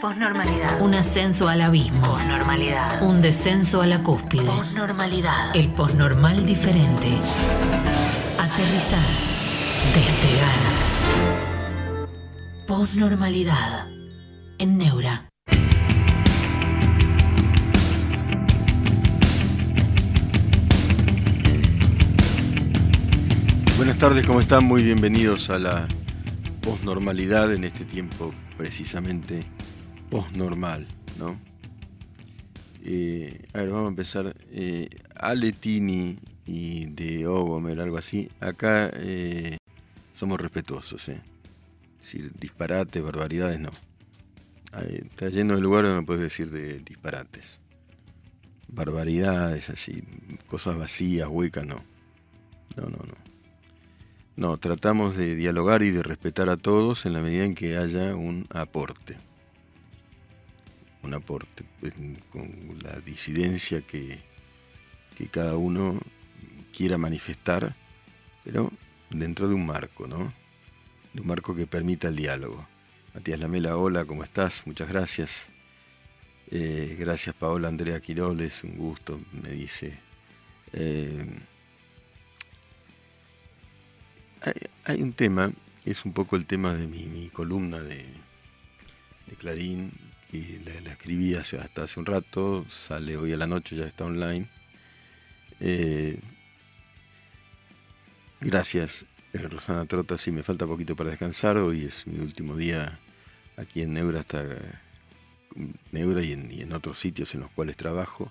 [0.00, 0.80] Posnormalidad.
[0.80, 2.00] Un ascenso al abismo.
[2.00, 3.02] Posnormalidad.
[3.02, 4.46] Un descenso a la cúspide.
[4.46, 5.54] Posnormalidad.
[5.54, 7.18] El posnormal diferente.
[8.38, 9.04] Aterrizar.
[9.94, 10.56] Despegar.
[12.66, 13.88] Posnormalidad.
[14.58, 15.28] En Neura.
[23.76, 24.64] Buenas tardes, ¿cómo están?
[24.64, 25.86] Muy bienvenidos a la
[26.62, 29.44] posnormalidad en este tiempo precisamente
[30.10, 30.86] posnormal,
[31.18, 31.38] ¿no?
[32.84, 34.36] Eh, a ver, vamos a empezar.
[34.50, 38.28] Eh, Aletini y de Ogomer, algo así.
[38.40, 39.58] Acá eh,
[40.14, 41.20] somos respetuosos, ¿eh?
[42.00, 43.70] Es decir, disparates, barbaridades, no.
[44.88, 47.60] Está lleno de lugares donde puedes decir de disparates.
[48.68, 50.02] Barbaridades, así,
[50.46, 51.84] cosas vacías, huecas, no.
[52.76, 53.14] No, no, no.
[54.36, 58.14] No, tratamos de dialogar y de respetar a todos en la medida en que haya
[58.14, 59.18] un aporte.
[61.02, 61.92] Un aporte pues,
[62.30, 64.18] con la disidencia que,
[65.16, 66.00] que cada uno
[66.76, 67.74] quiera manifestar,
[68.44, 68.70] pero
[69.10, 70.32] dentro de un marco, ¿no?
[71.12, 72.66] De un marco que permita el diálogo.
[73.14, 74.66] Matías Lamela, hola, ¿cómo estás?
[74.66, 75.46] Muchas gracias.
[76.52, 79.98] Eh, gracias Paola Andrea Quiroles, un gusto, me dice.
[80.72, 81.24] Eh,
[84.84, 85.52] hay, un tema,
[85.84, 88.04] es un poco el tema de mi, columna de,
[89.38, 89.92] Clarín,
[90.30, 93.84] que la, la, escribí hace, hasta hace un rato, sale hoy a la noche, ya
[93.84, 94.48] está online.
[95.58, 96.20] Eh,
[98.40, 102.98] gracias, eh, Rosana Trota, sí, me falta poquito para descansar, hoy es mi último día
[103.56, 104.44] aquí en Neura, hasta
[105.90, 108.30] Neura y en, y en otros sitios en los cuales trabajo.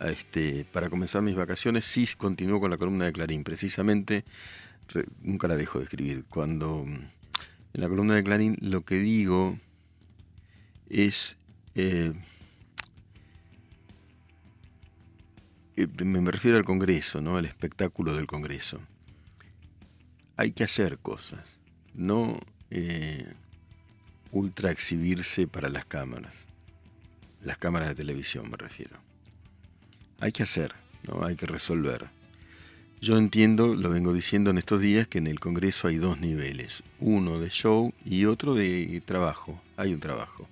[0.00, 4.24] Este, para comenzar mis vacaciones, sí continúo con la columna de Clarín, precisamente
[5.22, 6.24] nunca la dejo de escribir.
[6.28, 6.94] Cuando mm,
[7.74, 9.58] en la columna de Clarín lo que digo
[10.90, 11.36] es...
[11.74, 12.12] Eh,
[16.04, 17.38] me refiero al Congreso, ¿no?
[17.38, 18.80] al espectáculo del Congreso.
[20.36, 21.58] Hay que hacer cosas,
[21.94, 22.38] no
[22.70, 23.32] eh,
[24.30, 26.46] ultra exhibirse para las cámaras,
[27.42, 28.98] las cámaras de televisión me refiero.
[30.18, 30.74] Hay que hacer,
[31.08, 31.24] ¿no?
[31.24, 32.08] hay que resolver.
[33.00, 36.82] Yo entiendo, lo vengo diciendo en estos días, que en el Congreso hay dos niveles,
[36.98, 39.62] uno de show y otro de trabajo.
[39.78, 40.46] Hay un trabajo,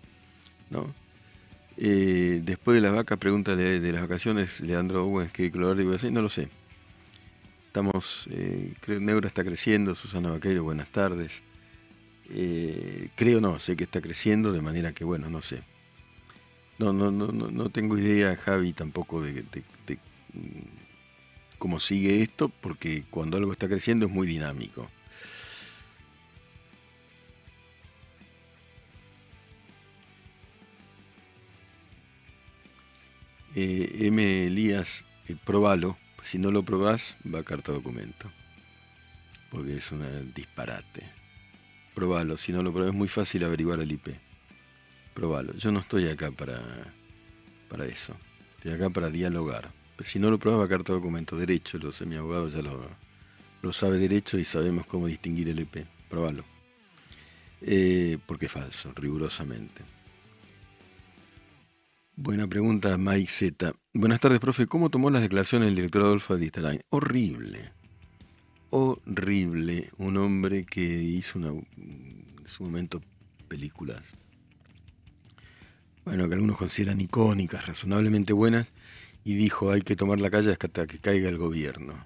[1.77, 5.95] Eh, después de la vaca, pregunta de, de las vacaciones, Leandro Owens, ¿qué color a
[5.95, 6.12] hacer?
[6.12, 6.49] No lo sé.
[7.69, 11.43] Estamos, eh, creo, Neura está creciendo, Susana Vaqueiro, buenas tardes.
[12.31, 15.62] Eh, creo no, sé que está creciendo, de manera que, bueno, no sé.
[16.79, 19.99] No, no, no, no, no tengo idea, Javi, tampoco de, de, de
[21.59, 24.89] cómo sigue esto, porque cuando algo está creciendo es muy dinámico.
[33.60, 34.46] Eh, M.
[34.46, 35.98] Elías, eh, probalo.
[36.22, 38.30] Si no lo probás, va a carta documento.
[39.50, 41.02] Porque es un disparate.
[41.92, 42.36] Probalo.
[42.36, 44.10] Si no lo probás, es muy fácil averiguar el IP.
[45.12, 45.54] Probalo.
[45.54, 46.62] Yo no estoy acá para,
[47.69, 48.14] para eso.
[48.58, 49.72] Estoy acá para dialogar.
[50.04, 51.36] Si no lo probás, va a carta documento.
[51.36, 52.88] Derecho, lo sé, mi abogado ya lo,
[53.60, 55.84] lo sabe derecho y sabemos cómo distinguir el EP.
[56.08, 56.44] Probalo.
[57.60, 59.82] Eh, porque es falso, rigurosamente.
[62.21, 63.75] Buena pregunta, Mike Z.
[63.95, 64.67] Buenas tardes, profe.
[64.67, 66.83] ¿Cómo tomó las declaraciones el director Adolfo Adistarain?
[66.91, 67.71] Horrible.
[68.71, 69.91] Horrible.
[69.99, 73.01] Un hombre que hizo una, en su momento
[73.47, 74.17] películas.
[76.05, 78.73] Bueno, que algunos consideran icónicas, razonablemente buenas,
[79.23, 82.05] y dijo hay que tomar la calle hasta que caiga el gobierno.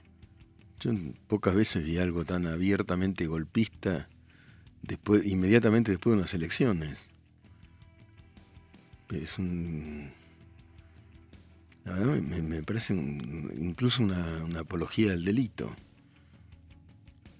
[0.80, 0.92] Yo
[1.26, 4.10] pocas veces vi algo tan abiertamente golpista
[4.82, 7.11] después, inmediatamente después de unas elecciones
[9.12, 10.10] es un...
[11.84, 15.74] La verdad me, parece incluso una, una, apología del delito.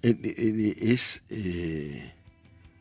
[0.03, 2.13] Es eh,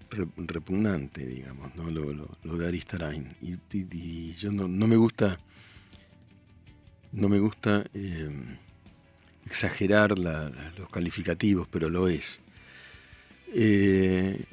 [0.09, 1.91] repugnante, digamos, ¿no?
[1.91, 3.35] lo, lo, de Aristarain.
[3.41, 5.39] Y, y, yo no, no me gusta,
[7.11, 8.57] no me gusta eh,
[9.45, 12.41] exagerar los calificativos, pero lo es.
[13.53, 14.45] Eh,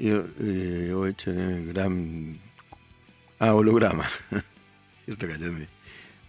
[0.00, 2.38] eh, OH, gran.
[3.38, 4.08] Ah, holograma.
[5.04, 5.38] Cierto que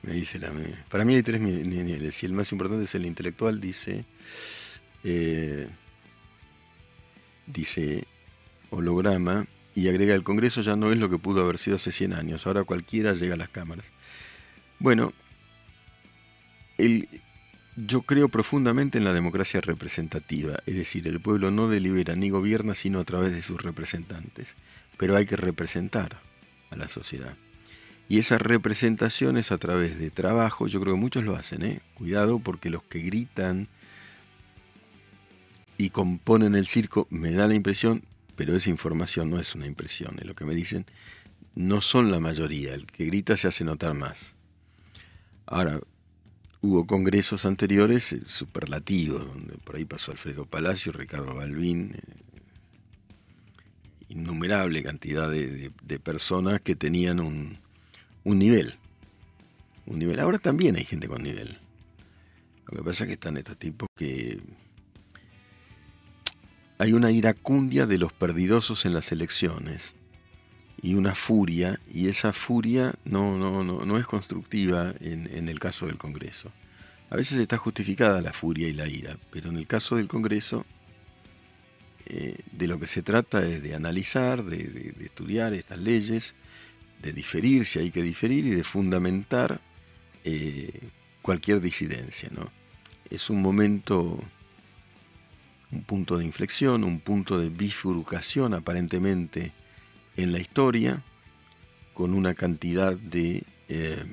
[0.04, 0.51] me, dice la.
[0.89, 4.06] Para mí hay tres niveles y el más importante es el intelectual, dice.
[5.04, 5.68] Eh,
[7.45, 8.06] dice
[8.69, 12.13] holograma y agrega el Congreso ya no es lo que pudo haber sido hace 100
[12.13, 13.92] años, ahora cualquiera llega a las cámaras.
[14.80, 15.13] Bueno,
[16.77, 17.07] el,
[17.86, 22.76] yo creo profundamente en la democracia representativa, es decir, el pueblo no delibera ni gobierna
[22.76, 24.56] sino a través de sus representantes,
[24.98, 26.20] pero hay que representar
[26.72, 27.36] a la sociedad.
[28.10, 31.81] Y esa representación es a través de trabajo, yo creo que muchos lo hacen, ¿eh?
[31.94, 33.68] cuidado porque los que gritan
[35.78, 38.04] y componen el circo, me da la impresión,
[38.36, 40.86] pero esa información no es una impresión, es lo que me dicen,
[41.56, 44.36] no son la mayoría, el que grita se hace notar más.
[45.46, 45.80] Ahora,
[46.61, 52.01] hubo congresos anteriores eh, superlativos, donde por ahí pasó Alfredo Palacio, Ricardo Balbín, eh,
[54.09, 55.71] innumerable cantidad de,
[56.03, 57.59] personas que tenían un,
[58.23, 58.75] un, nivel.
[59.85, 60.19] Un nivel.
[60.19, 61.59] Ahora también hay gente con nivel.
[62.67, 64.39] Lo que pasa es que están estos tipos que...
[66.79, 69.95] Hay una iracundia de los perdidosos en las elecciones
[70.81, 75.60] y una furia, y esa furia no, no, no, no es constructiva en, en, el
[75.60, 76.52] caso del Congreso.
[77.10, 80.66] A veces está justificada la furia y la ira, pero en el caso del Congreso
[82.12, 86.34] eh, de lo que se trata es de analizar, de, estudiar estas leyes,
[87.04, 89.62] de diferir si hay que diferir y de fundamentar
[90.24, 90.90] eh,
[91.22, 92.30] cualquier disidencia.
[92.31, 92.50] ¿no?
[93.12, 94.20] Es un momento,
[95.72, 99.52] un punto de inflexión, un punto de bifurcación aparentemente
[100.17, 101.01] en la historia
[101.94, 104.06] con una cantidad de eh,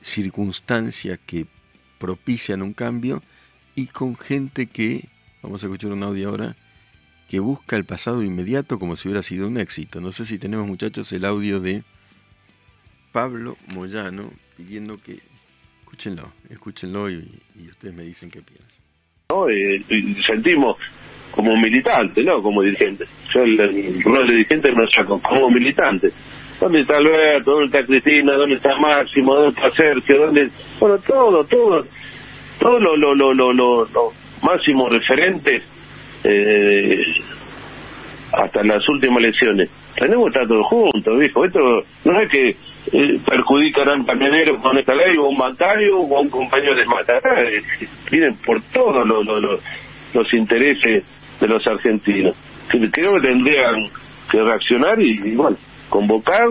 [0.00, 1.46] circunstancias que
[1.98, 3.22] propician un cambio
[3.74, 5.08] y con gente que,
[5.42, 6.56] vamos a escuchar un audio ahora,
[7.28, 10.00] que busca el pasado inmediato como si hubiera sido un éxito.
[10.00, 11.82] No sé si tenemos muchachos el audio de
[13.12, 15.20] Pablo Moyano pidiendo que,
[15.80, 17.40] escúchenlo, escúchenlo y,
[17.70, 18.68] ustedes me dicen qué piensan.
[19.30, 19.46] ¿No?
[20.26, 20.76] sentimos
[21.32, 22.40] como militante, ¿no?
[22.40, 23.04] Como dirigente.
[23.34, 26.10] Yo el, rol de dirigente me saco como militante.
[26.60, 27.50] ¿Dónde está Alberto?
[27.50, 28.34] ¿Dónde está Cristina?
[28.34, 29.34] ¿Dónde está Máximo?
[29.34, 30.26] ¿Dónde está Sergio?
[30.26, 30.48] ¿Dónde?
[30.78, 31.84] Bueno, todo, todo,
[32.60, 34.12] todo lo, lo, lo, lo, lo,
[34.42, 35.62] máximo referentes
[36.24, 37.02] eh,
[38.32, 39.70] hasta las últimas elecciones.
[39.96, 41.44] Tenemos que estar todos juntos, dijo.
[41.44, 42.48] Esto no es que
[42.92, 47.22] eh, perjudicarán camioneros con esta ley o un bancario o un compañero de matar.
[48.10, 49.60] Vienen por todos los, los,
[50.14, 51.04] los intereses
[51.42, 52.36] de los argentinos.
[52.68, 53.90] Creo que tendrían
[54.30, 55.56] que reaccionar y, bueno,
[55.88, 56.48] convocar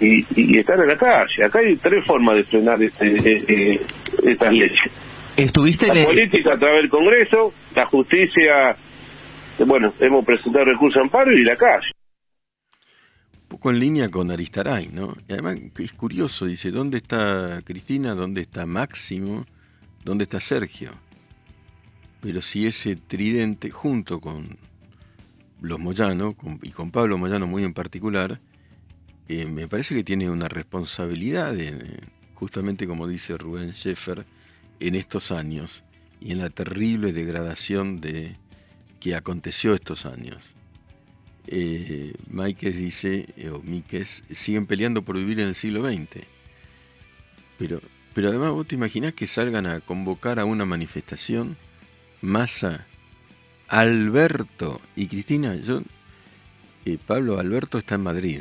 [0.00, 1.44] y, y, estar en la calle.
[1.44, 3.80] Acá hay tres formas de frenar este, eh, eh,
[4.24, 4.90] estas leyes.
[5.36, 8.76] ¿Estuviste la política a través del Congreso, la justicia,
[9.64, 11.92] bueno, hemos presentado recurso de amparo y la calle.
[13.42, 15.14] Un poco en línea con Aristaray, ¿no?
[15.28, 18.14] Y además es curioso, dice, ¿dónde está Cristina?
[18.14, 19.46] ¿Dónde está Máximo?
[20.04, 20.90] ¿Dónde está Sergio?
[22.22, 24.56] Pero si ese tridente, junto con
[25.60, 28.40] los Moyano, y con Pablo Moyano muy en particular,
[29.28, 31.56] eh, me parece que tiene una responsabilidad,
[32.34, 34.24] justamente como dice Rubén Scheffer,
[34.78, 35.82] en estos años
[36.20, 38.36] y en la terrible degradación de
[39.00, 40.54] que aconteció estos años.
[41.48, 42.12] Eh,
[42.60, 46.24] dice, eh, o Míquez, siguen peleando por vivir en el siglo XX.
[47.58, 47.80] Pero,
[48.14, 51.56] pero además vos te imaginás que salgan a convocar a una manifestación
[52.22, 52.86] Massa,
[53.66, 55.82] Alberto y Cristina, yo,
[56.84, 58.40] eh, Pablo Alberto está en Madrid.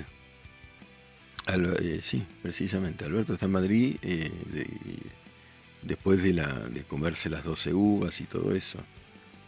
[1.47, 4.31] Eh, sí, precisamente, Alberto está en Madrid eh,
[5.81, 8.79] después de, la, de comerse las 12 uvas y todo eso.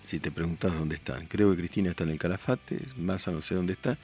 [0.04, 3.54] Si te preguntas dónde están, creo que Cristina está en el Calafate, Massa no sé
[3.54, 3.98] dónde está,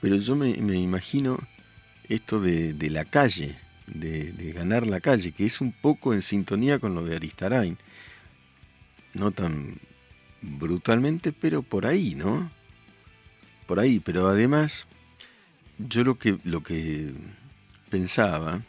[0.00, 1.38] pero yo me, imagino
[2.08, 6.78] esto de, la calle, de, de, ganar la calle, que es un poco en sintonía
[6.78, 7.76] con lo de Aristarain
[9.16, 9.78] no tan
[10.42, 12.50] brutalmente, pero por ahí, ¿no?
[13.66, 14.86] Por ahí, pero además,
[15.78, 17.12] yo lo que, lo que
[17.90, 18.62] pensaba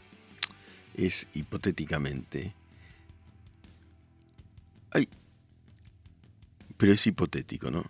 [0.96, 2.52] es hipotéticamente,
[4.90, 5.08] ay,
[6.76, 7.84] pero es hipotético, ¿no?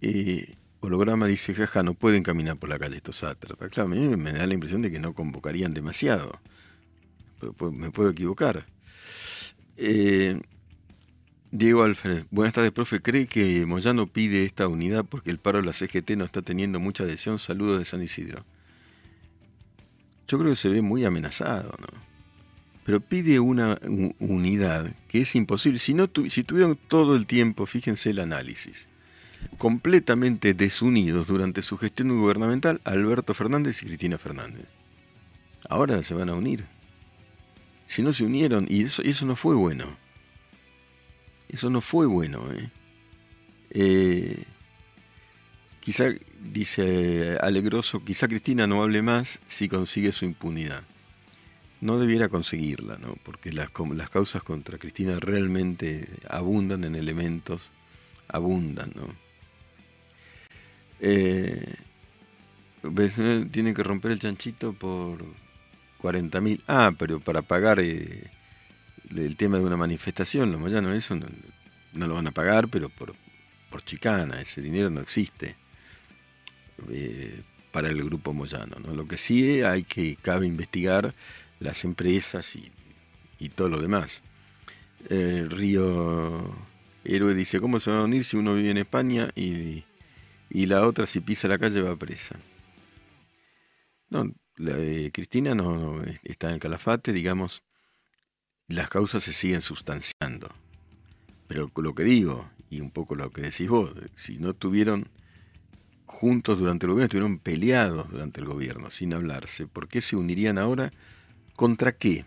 [0.00, 3.70] Eh, holograma dice, jaja, no pueden caminar por la calle estos sátrapas.
[3.70, 6.40] Claro, a mí me da la impresión de que no convocarían demasiado.
[7.72, 8.66] Me puedo equivocar.
[9.76, 10.40] Eh,
[11.56, 13.00] Diego Alfred, buenas tardes, profe.
[13.00, 16.80] ¿Cree que Moyano pide esta unidad porque el paro de la CGT no está teniendo
[16.80, 17.38] mucha adhesión?
[17.38, 18.44] Saludos de San Isidro.
[20.26, 21.86] Yo creo que se ve muy amenazado, ¿no?
[22.84, 23.78] Pero pide una
[24.18, 25.78] unidad que es imposible.
[25.78, 28.88] Si, no si tuvieron todo el tiempo, fíjense el análisis,
[29.56, 34.66] completamente desunidos durante su gestión gubernamental, Alberto Fernández y Cristina Fernández.
[35.68, 36.64] Ahora se van a unir.
[37.86, 40.02] Si no se unieron, y eso no fue bueno
[41.48, 42.50] eso no fue bueno.
[42.52, 42.70] ¿eh?
[43.70, 44.44] Eh,
[45.80, 46.06] quizá,
[46.40, 50.84] dice Alegroso, quizá Cristina no hable más si consigue su impunidad.
[51.80, 53.16] no debiera conseguirla, ¿no?
[53.24, 57.72] porque las, las causas contra Cristina realmente abundan en elementos,
[58.28, 58.92] abundan.
[58.94, 59.08] ¿no?
[61.00, 61.74] Eh,
[63.50, 65.24] tiene que romper el chanchito por
[65.98, 66.62] 40 mil.
[66.66, 68.30] Ah, pero para pagar eh,
[69.10, 73.14] el tema de una manifestación, los moyanos, eso no, lo van a pagar, pero por,
[73.70, 75.56] por chicana, ese dinero no existe.
[76.90, 77.42] Eh,
[77.74, 78.76] para el grupo Moyano.
[78.78, 78.94] ¿no?
[78.94, 81.12] Lo que sí hay que cabe investigar
[81.58, 82.70] las empresas y,
[83.56, 84.22] todo lo demás.
[85.10, 86.56] Eh, Río
[87.04, 89.84] Héroe dice, ¿cómo se van a unir si uno vive en España y,
[90.50, 92.36] la otra si pisa la calle va presa?
[94.08, 94.32] No,
[95.12, 97.62] Cristina no, está en calafate, digamos,
[98.68, 100.50] las causas se siguen sustanciando.
[101.48, 105.08] Pero lo que digo, y un poco lo que decís vos, si no tuvieron
[106.06, 109.66] juntos durante el gobierno, estuvieron peleados durante el gobierno, sin hablarse.
[109.66, 110.92] ¿Por qué se unirían ahora?
[111.56, 112.24] ¿Contra qué?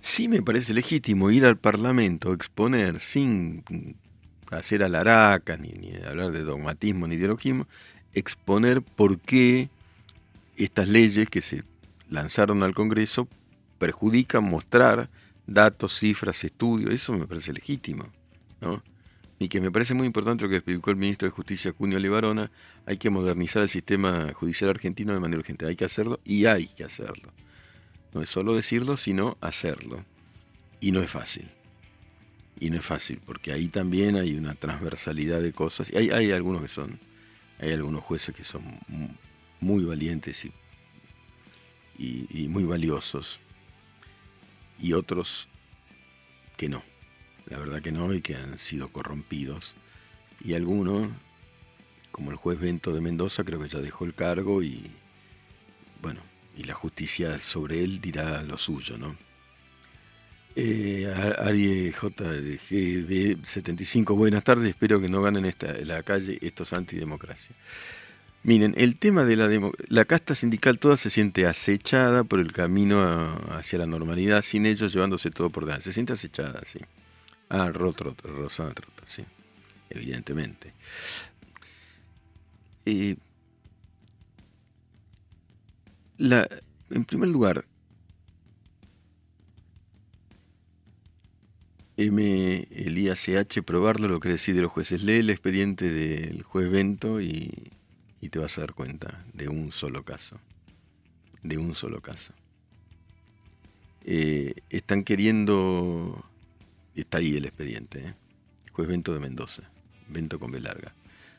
[0.00, 3.64] Sí me parece legítimo ir al Parlamento, exponer, sin
[4.50, 7.66] hacer alaracas, ni, ni hablar de dogmatismo ni ideologismo,
[8.12, 9.70] exponer por qué
[10.56, 11.64] estas leyes que se
[12.08, 13.28] lanzaron al Congreso
[13.78, 15.08] perjudican mostrar
[15.48, 18.04] datos, cifras, estudios, eso me parece legítimo.
[18.60, 18.82] ¿no?
[19.38, 22.50] y que me parece muy importante lo que explicó el ministro de Justicia, Cunio Libarona,
[22.86, 25.66] hay que modernizar el sistema judicial argentino de manera urgente.
[25.66, 27.30] Hay que hacerlo y hay que hacerlo.
[28.12, 30.04] No es solo decirlo, sino hacerlo.
[30.80, 31.48] Y no es fácil.
[32.58, 35.90] Y no es fácil, porque ahí también hay una transversalidad de cosas.
[35.92, 36.98] Y hay, hay algunos que son,
[37.60, 38.64] hay algunos jueces que son
[39.60, 40.52] muy valientes y,
[41.96, 43.38] y muy valiosos.
[44.80, 45.48] Y otros
[46.56, 46.82] que no.
[47.46, 49.74] La verdad que no, y que han sido corrompidos.
[50.44, 51.08] Y algunos,
[52.12, 54.90] como el juez Bento de Mendoza, creo que ya dejó el cargo y,
[56.02, 56.20] bueno,
[56.56, 59.16] y la justicia sobre él dirá lo suyo, ¿no?
[60.60, 61.06] Eh,
[61.38, 67.54] Ari JGB 75, buenas tardes, espero que no ganen esta, la calle estos antidemocracia.
[68.44, 69.48] Miren, el tema de la,
[69.88, 73.02] la casta sindical toda se siente acechada por el camino
[73.50, 75.84] hacia la normalidad, sin ellos llevándose todo por delante.
[75.84, 76.78] Se siente acechada, sí.
[77.48, 79.24] Ah, Rosana Trota, sí,
[79.90, 80.72] evidentemente.
[86.16, 86.48] la,
[86.90, 87.64] en primer lugar,
[91.96, 92.66] M.
[92.70, 95.02] Elías CH, probarlo lo que decide los jueces.
[95.02, 97.72] Lee el expediente del juez Bento y,
[98.20, 100.38] y te vas a dar cuenta de un solo caso.
[101.42, 102.32] De un solo caso.
[104.04, 106.24] Eh, están queriendo
[107.00, 107.98] está ahí el expediente.
[108.00, 108.14] ¿eh?
[108.72, 109.62] Juez Bento de Mendoza.
[110.08, 110.60] Bento con B.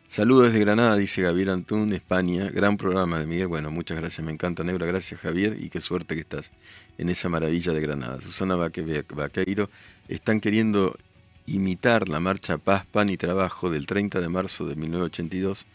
[0.09, 2.49] Saludos desde Granada, dice Javier Antún, España.
[2.49, 3.47] Gran programa de Miguel.
[3.47, 4.85] Bueno, muchas gracias, me encanta, Nebra.
[4.85, 6.51] Gracias, Javier, y qué suerte que estás
[6.97, 8.21] en esa maravilla de Granada.
[8.21, 9.69] Susana Vaqueiro,
[10.07, 10.97] están queriendo
[11.45, 15.65] imitar la marcha Paz, Pan y Trabajo del 30 de marzo de 1982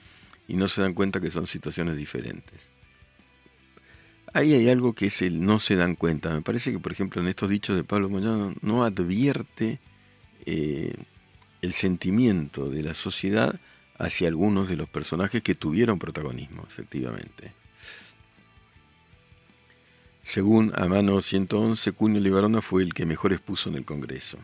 [0.48, 2.70] y no se dan cuenta que son situaciones diferentes.
[4.32, 6.30] Ahí hay algo que es el no se dan cuenta.
[6.30, 9.78] Me parece que, por ejemplo, en estos dichos de Pablo Moyano no advierte
[10.44, 10.94] eh,
[11.62, 13.60] el sentimiento de la sociedad
[13.96, 17.52] hacia algunos de los personajes que tuvieron protagonismo, efectivamente.
[20.22, 24.38] Según a mano 111, Cunio Libarona fue el que mejor expuso en el Congreso.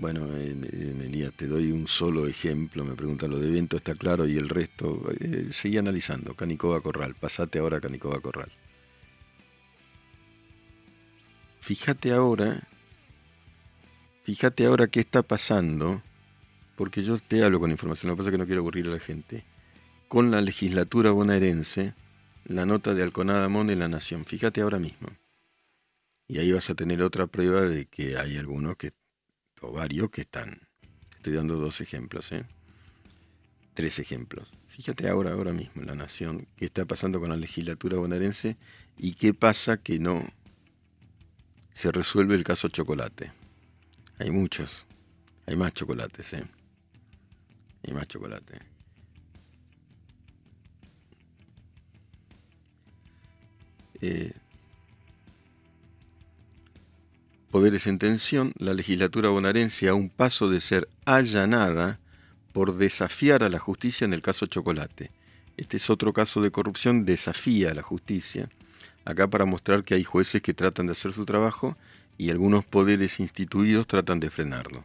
[0.00, 4.36] Bueno, Melía, te doy un solo ejemplo, me preguntan lo de evento, está claro, y
[4.36, 8.48] el resto, eh, seguí analizando, Canicova Corral, pasate ahora a Canicova Corral.
[11.60, 12.62] Fíjate ahora,
[14.22, 16.00] fíjate ahora qué está pasando,
[16.76, 18.92] porque yo te hablo con información, lo que pasa es que no quiero aburrir a
[18.92, 19.44] la gente,
[20.06, 21.94] con la legislatura bonaerense,
[22.44, 25.08] la nota de Alconada Mon en La Nación, fíjate ahora mismo.
[26.28, 28.92] Y ahí vas a tener otra prueba de que hay algunos que
[29.62, 30.60] o varios que están.
[31.16, 32.44] Estoy dando dos ejemplos, ¿eh?
[33.74, 34.52] Tres ejemplos.
[34.68, 38.56] Fíjate ahora, ahora mismo, la nación, qué está pasando con la legislatura bonaerense
[38.96, 40.24] y qué pasa que no
[41.72, 43.32] se resuelve el caso chocolate.
[44.18, 44.86] Hay muchos,
[45.46, 46.44] hay más chocolates, ¿eh?
[47.86, 48.58] Hay más chocolate.
[54.00, 54.32] Eh,
[57.50, 61.98] poderes en tensión, la legislatura bonaerense a un paso de ser allanada
[62.52, 65.10] por desafiar a la justicia en el caso Chocolate.
[65.56, 68.48] Este es otro caso de corrupción, desafía a la justicia,
[69.04, 71.76] acá para mostrar que hay jueces que tratan de hacer su trabajo
[72.16, 74.84] y algunos poderes instituidos tratan de frenarlo.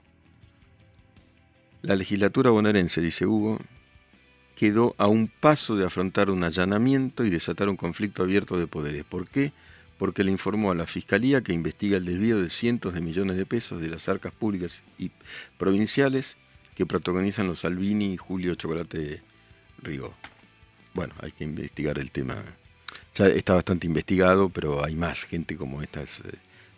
[1.82, 3.60] La legislatura bonaerense, dice Hugo,
[4.55, 9.03] quedó a un paso de afrontar un allanamiento y desatar un conflicto abierto de poderes.
[9.03, 9.51] ¿Por qué?
[10.03, 13.45] Porque le informó a la Fiscalía que investiga el desvío de cientos de millones de
[13.45, 15.12] pesos de las arcas públicas y
[15.57, 16.36] provinciales
[16.75, 19.22] que protagonizan los Salvini y Julio Chocolate
[19.81, 20.13] Rigo.
[20.93, 22.43] Bueno, hay que investigar el tema.
[23.15, 26.33] Ya está bastante investigado, pero hay más gente como estas eh,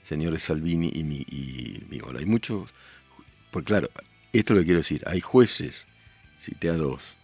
[0.07, 1.25] señores Salvini y, mi.
[2.15, 2.69] Hay muchos,
[3.49, 3.89] pues claro,
[4.33, 5.87] esto es lo que quiero decir, hay jueces,
[6.39, 7.17] cité a dos,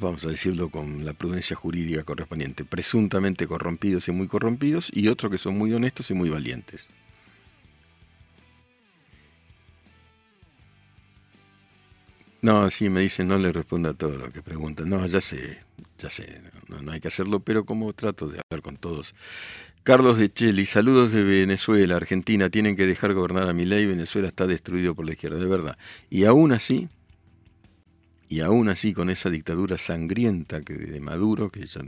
[0.00, 5.30] vamos a decirlo con la prudencia jurídica correspondiente, presuntamente corrompidos y muy corrompidos, y otros
[5.30, 6.88] que son muy honestos y muy valientes.
[12.44, 14.90] No, sí, me dicen, no le responda a todo lo que preguntan.
[14.90, 15.60] No, ya sé,
[15.98, 19.14] ya sé, no, hay que hacerlo, pero como trato de hablar con todos.
[19.82, 24.28] Carlos de Cheli, saludos de Venezuela, Argentina, tienen que dejar gobernar a mi ley, Venezuela
[24.28, 25.78] está destruido por la izquierda, de verdad.
[26.10, 26.88] Y aún así,
[28.28, 31.82] y aún así con esa dictadura sangrienta que de Maduro, que ya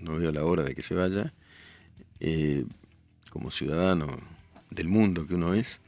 [0.00, 1.32] no veo la hora de que se vaya,
[2.20, 2.64] eh,
[3.30, 4.20] como ciudadano
[4.70, 5.80] del mundo que uno es,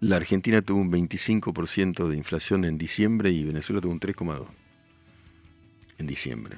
[0.00, 4.46] la Argentina tuvo un 25% de inflación en diciembre y Venezuela tuvo un 3,2%
[5.98, 6.56] en diciembre.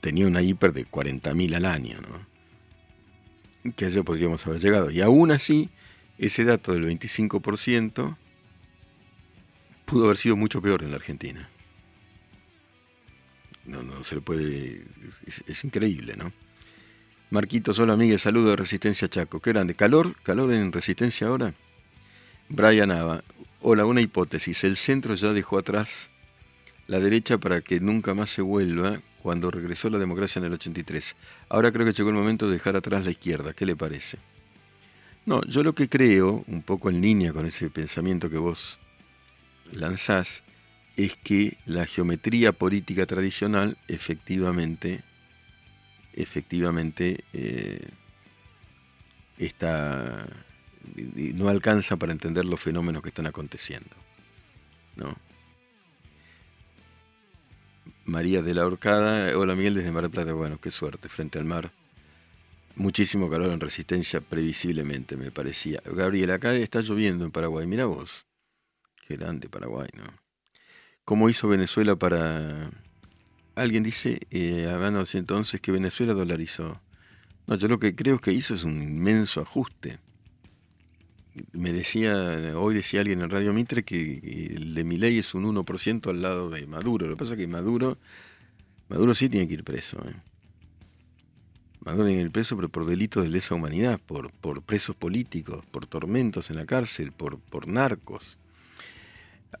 [0.00, 3.72] Tenía una hiper de 40.000 al año, ¿no?
[3.74, 4.90] Que allá podríamos haber llegado.
[4.90, 5.68] Y aún así,
[6.18, 8.16] ese dato del 25%
[9.92, 11.50] pudo haber sido mucho peor en la Argentina.
[13.66, 14.84] No, no se le puede.
[15.46, 16.32] Es, increíble, ¿no?
[17.28, 19.40] Marquitos, hola Miguel, saludo de Resistencia Chaco.
[19.40, 19.74] Qué grande.
[19.74, 20.16] ¿Calor?
[20.22, 21.52] ¿Calor en Resistencia ahora?
[22.48, 23.22] Brian Ava,
[23.60, 24.64] hola, una hipótesis.
[24.64, 26.08] El centro ya dejó atrás
[26.86, 31.16] la derecha para que nunca más se vuelva cuando regresó la democracia en el 83.
[31.50, 33.52] Ahora creo que llegó el momento de dejar atrás la izquierda.
[33.52, 34.16] ¿Qué le parece?
[35.26, 38.78] No, yo lo que creo, un poco en línea con ese pensamiento que vos
[39.72, 40.42] lanzás
[40.96, 45.02] es que la geometría política tradicional efectivamente,
[46.12, 47.88] efectivamente eh,
[49.38, 50.26] está,
[50.94, 53.90] no alcanza para entender los fenómenos que están aconteciendo.
[54.96, 55.16] ¿no?
[58.04, 61.44] María de la Horcada, hola Miguel desde Mar del Plata, bueno, qué suerte, frente al
[61.44, 61.72] mar.
[62.74, 65.82] Muchísimo calor en resistencia, previsiblemente, me parecía.
[65.84, 68.26] Gabriel, acá está lloviendo en Paraguay, mira vos.
[69.16, 70.04] Grande Paraguay, ¿no?
[71.04, 72.70] ¿Cómo hizo Venezuela para...
[73.54, 76.80] Alguien dice, eh, hablando entonces, que Venezuela dolarizó.
[77.46, 79.98] No, yo lo que creo que hizo es un inmenso ajuste.
[81.52, 86.08] Me decía, hoy decía alguien en Radio Mitre que el de Milei es un 1%
[86.08, 87.06] al lado de Maduro.
[87.06, 87.98] Lo que pasa es que Maduro,
[88.88, 89.98] Maduro sí tiene que ir preso.
[90.06, 90.14] ¿eh?
[91.84, 95.86] Maduro que ir preso pero por delitos de lesa humanidad, por, por presos políticos, por
[95.86, 98.38] tormentos en la cárcel, por, por narcos.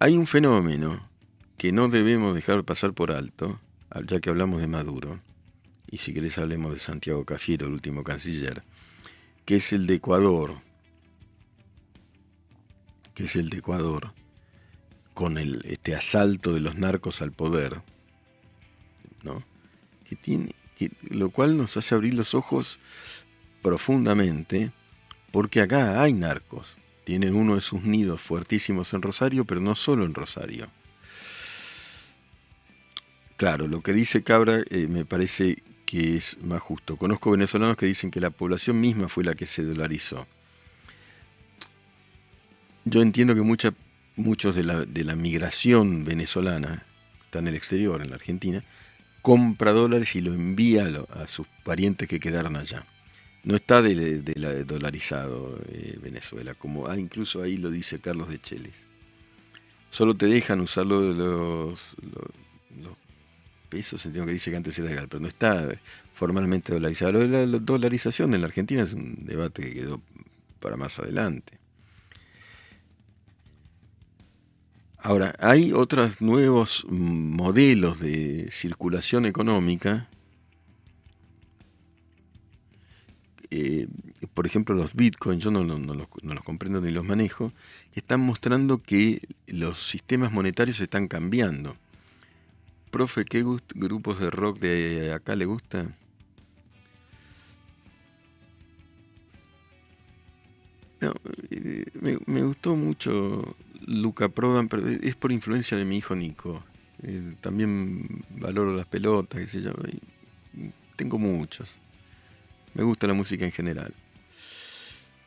[0.00, 1.08] Hay un fenómeno
[1.58, 3.60] que no debemos dejar pasar por alto,
[4.06, 5.20] ya que hablamos de Maduro,
[5.90, 8.62] y si querés hablemos de Santiago Cafiero, el último canciller,
[9.44, 10.56] que es el de Ecuador,
[13.14, 14.12] que es el de Ecuador,
[15.12, 17.82] con el, este asalto de los narcos al poder,
[19.22, 19.44] ¿no?
[20.08, 20.54] que tiene,
[21.02, 22.80] lo cual nos hace abrir los ojos
[23.60, 24.72] profundamente,
[25.30, 30.04] porque acá hay narcos, tienen uno de sus nidos fuertísimos en Rosario, pero no solo
[30.04, 30.68] en Rosario.
[33.36, 36.96] Claro, lo que dice Cabra eh, me parece que es más justo.
[36.96, 40.26] Conozco venezolanos que dicen que la población misma fue la que se dolarizó.
[42.84, 43.74] Yo entiendo que mucha,
[44.16, 46.84] muchos de la, de la migración venezolana,
[47.24, 48.64] está en el exterior, en la Argentina,
[49.22, 52.86] compra dólares y lo envía a sus parientes que quedaron allá.
[53.44, 54.20] No está de,
[54.64, 58.74] dolarizado eh, Venezuela, como ah, incluso ahí lo dice Carlos de Cheles.
[59.90, 61.94] Solo te dejan usar los, los,
[63.68, 65.68] pesos, entiendo que dice que antes era legal, pero no está
[66.12, 67.12] formalmente dolarizado.
[67.12, 70.00] Lo de la dolarización en la Argentina es un debate que quedó
[70.60, 71.58] para más adelante.
[74.98, 80.08] Ahora, hay otros nuevos modelos de circulación económica
[83.54, 83.86] Eh,
[84.32, 87.52] por ejemplo, los bitcoins, yo no, los, comprendo ni los manejo,
[87.94, 91.76] están mostrando que los sistemas monetarios están cambiando.
[92.90, 95.94] Profe, ¿qué grupos de rock de acá le gustan?
[101.50, 101.84] Eh,
[102.24, 103.54] me, gustó mucho
[103.86, 106.64] Luca Prodan, pero es por influencia de mi hijo Nico.
[107.02, 109.54] Eh, también valoro las pelotas,
[110.96, 111.78] tengo muchos.
[112.74, 113.92] Me gusta la música en general.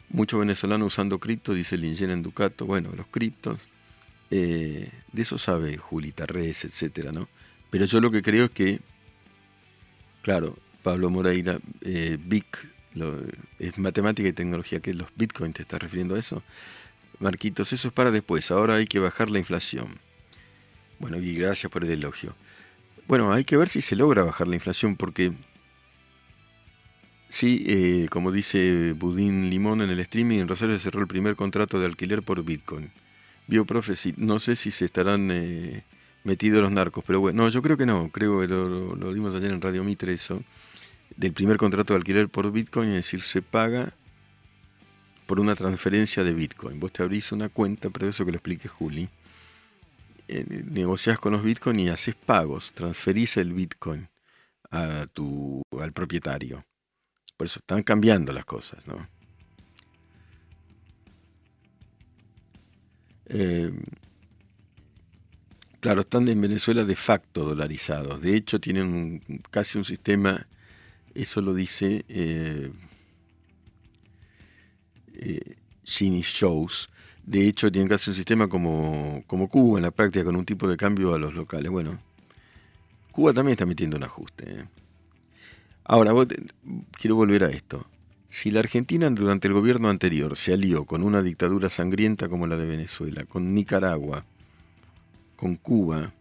[0.10, 2.66] Mucho venezolano usando cripto, dice el ingeniero en Ducato.
[2.66, 3.60] Bueno, los criptos.
[4.32, 7.28] Eh, de eso sabe Julita Reyes, etcétera, ¿no?
[7.70, 8.80] Pero yo lo que creo es que,
[10.22, 12.76] claro, Pablo Moreira, eh, BIC,
[13.60, 16.42] es matemática y tecnología, que los bitcoins, ¿te estás refiriendo a eso?
[17.20, 20.00] Marquitos, eso es para después, ahora hay que bajar la inflación.
[21.00, 22.36] Bueno, y gracias por el elogio.
[23.08, 25.34] Bueno, hay que ver si se logra bajar la inflación, porque
[27.30, 31.36] sí, eh, como dice Budín Limón en el streaming, en Rosario se cerró el primer
[31.36, 32.92] contrato de alquiler por Bitcoin.
[33.48, 35.84] Bioprofesi, no sé si se estarán eh,
[36.24, 39.36] metidos los narcos, pero bueno, no, yo creo que no, creo que lo, lo, vimos
[39.36, 40.44] ayer en Radio Mitre eso,
[41.16, 43.94] del primer contrato de alquiler por Bitcoin, es decir, se paga
[45.28, 46.80] por una transferencia de Bitcoin.
[46.80, 49.10] Vos te abrís una cuenta, pero eso que lo explique Juli.
[50.28, 54.10] Eh, negociás con los Bitcoin y haces pagos, transferís el Bitcoin
[54.72, 56.66] a tu, al propietario.
[57.38, 59.08] Por eso están cambiando las cosas, ¿no?
[63.28, 63.72] Eh,
[65.80, 68.22] claro, están en Venezuela de facto dolarizados.
[68.22, 69.22] De hecho, tienen
[69.52, 70.48] casi un sistema,
[71.14, 72.72] eso lo dice eh,
[75.14, 76.90] eh, Shows.
[77.24, 80.68] De hecho, tienen casi un sistema como, como Cuba en la práctica, con un tipo
[80.68, 81.72] de cambio a los locales.
[81.72, 82.00] Bueno,
[83.12, 84.68] Cuba también está metiendo un ajuste.
[85.88, 86.14] Ahora,
[87.00, 87.86] quiero volver a esto.
[88.28, 92.58] Si la Argentina durante el gobierno anterior se alió con una dictadura sangrienta como la
[92.58, 94.26] de Venezuela, con Nicaragua,
[95.36, 96.12] con Cuba,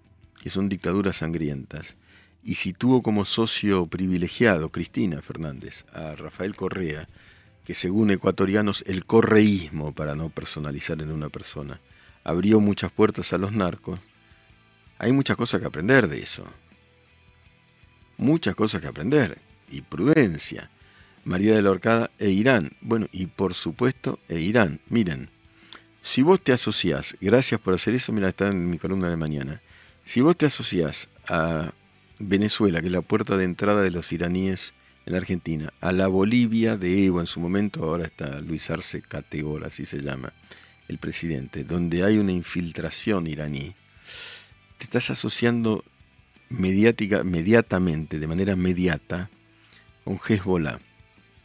[0.42, 1.96] que son dictaduras sangrientas,
[2.44, 7.08] y si tuvo como socio privilegiado Cristina Fernández a Rafael Correa,
[7.64, 11.80] que según ecuatorianos el correísmo, para no personalizar en una persona,
[12.22, 13.98] abrió muchas puertas a los narcos,
[14.98, 16.44] hay muchas cosas que aprender de eso.
[18.18, 19.38] Muchas cosas que aprender
[19.74, 20.70] y prudencia.
[21.24, 22.72] María de la Orcada e Irán.
[22.80, 24.80] Bueno, y por supuesto, e Irán.
[24.88, 25.30] Miren,
[26.02, 29.62] si vos te asociás, gracias por hacer eso, mira, está en mi columna de mañana.
[30.04, 31.72] Si vos te asociás a
[32.18, 34.74] Venezuela, que es la puerta de entrada de los iraníes
[35.06, 39.00] en la Argentina, a la Bolivia de Evo en su momento, ahora está Luis Arce
[39.02, 40.32] Categor, así se llama,
[40.88, 43.74] el presidente, donde hay una infiltración iraní,
[44.78, 45.84] te estás asociando
[46.50, 49.30] mediática, mediatamente, de manera mediata,
[50.04, 50.78] con Hezbollah.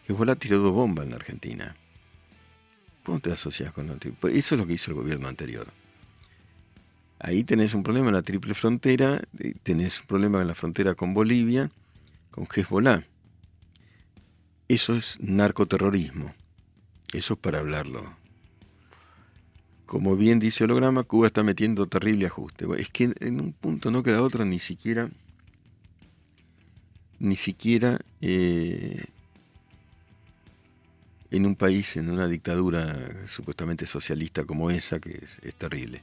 [0.08, 1.76] Hezbollah tiró dos bombas en la Argentina.
[3.04, 3.88] ¿Cómo te asocias con
[4.19, 5.67] pues Eso es lo que hizo el gobierno anterior.
[7.19, 9.22] Ahí tenés un problema en la triple frontera,
[9.63, 11.72] tenés un problema en la frontera con Bolivia,
[12.32, 13.04] con Hezbollah.
[14.67, 16.34] Eso es narcoterrorismo.
[17.12, 18.15] Eso es para hablarlo.
[19.86, 22.67] Como bien dice holograma, Cuba está metiendo terrible ajuste.
[22.78, 25.10] Es que en un punto no queda otra ni siquiera
[27.20, 29.06] ni siquiera eh,
[31.32, 36.02] en un país, en una dictadura supuestamente socialista como esa, que es, terrible.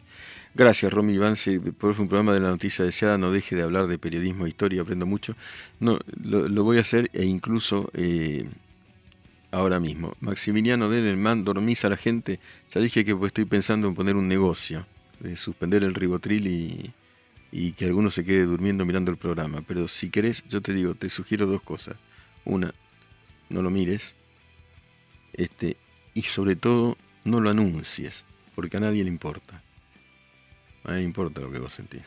[0.55, 3.99] Gracias, Romy Ivance, por un programa de la noticia deseada, no deje de hablar de
[3.99, 5.35] periodismo e historia, aprendo mucho.
[5.81, 8.49] No, lo, voy a hacer e incluso eh,
[9.51, 10.15] ahora mismo.
[10.21, 12.39] Maximiliano Denelman, dormís a la gente.
[12.73, 14.87] Ya dije que estoy pensando en poner un negocio,
[15.21, 16.93] de suspender el ribotril y,
[17.59, 19.63] y que alguno se quede durmiendo mirando el programa.
[19.67, 21.97] Pero si querés, yo te digo, te sugiero dos cosas.
[22.45, 22.75] Una,
[23.49, 24.15] no lo mires.
[25.33, 25.79] Este,
[26.13, 29.63] y sobre todo, no lo anuncies, porque a nadie le importa.
[30.85, 32.03] A nadie le importa lo que vos sentís.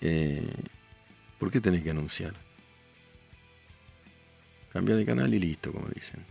[0.00, 0.52] Eh,
[1.38, 2.34] ¿Por qué tenés que anunciar?
[4.72, 6.24] Cambia de canal y listo, como dicen.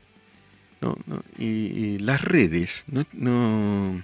[0.81, 4.03] No, no, y, las redes, no, no,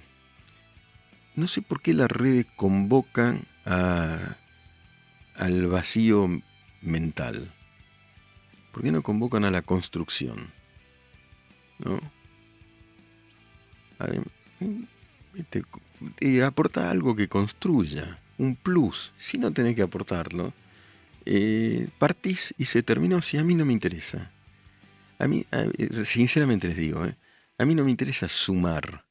[1.36, 4.36] no sé por qué las redes convocan a,
[5.34, 6.42] al vacío
[6.80, 7.52] mental?
[8.72, 10.50] ¿Por qué no convocan a la construcción?
[11.78, 12.00] ¿No?
[15.34, 15.64] Este,
[16.42, 19.12] aporta algo que construya, un plus.
[19.16, 20.52] Si no tenés que aportarlo,
[21.24, 23.20] eh, partís y se terminó.
[23.20, 24.32] Si a mí no me interesa.
[25.18, 25.46] A mí,
[26.04, 27.14] sinceramente les digo, ¿eh?
[27.58, 29.04] a mí no me interesa sumar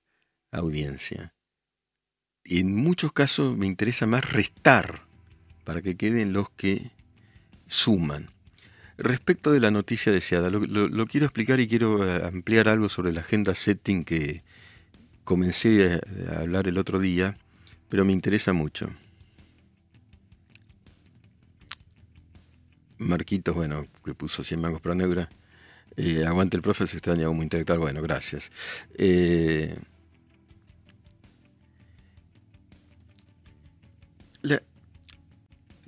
[0.52, 1.34] audiencia
[2.46, 5.04] en muchos casos me interesa más restar
[5.64, 6.92] para que queden los que
[7.66, 8.30] suman.
[8.98, 13.22] Respecto de la noticia deseada, lo, quiero explicar y quiero eh, ampliar algo sobre la
[13.22, 14.44] agenda setting que
[15.24, 17.38] comencé a, hablar el otro día,
[17.90, 18.90] pero me interesa mucho.
[23.00, 25.30] Marquitos, bueno, que puso 100 mangos para negra.
[25.98, 27.80] Eh, aguante el profe, se extraña como intelectual.
[27.80, 28.52] Bueno, gracias.
[28.96, 29.76] Eh,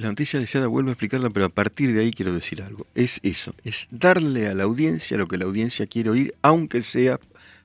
[0.09, 2.87] noticia deseada vuelvo a explicarla, pero a partir de ahí quiero decir algo.
[2.95, 7.19] Es eso, es darle a la audiencia lo que la audiencia quiere oír, aunque sea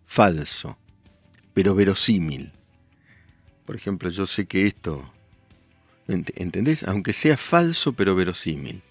[0.07, 0.79] falso,
[1.55, 2.53] pero verosímil.
[3.67, 5.13] Por ejemplo, yo sé que esto,
[6.07, 6.83] ent- ¿entendés?
[6.85, 8.83] Aunque sea falso, pero verosímil.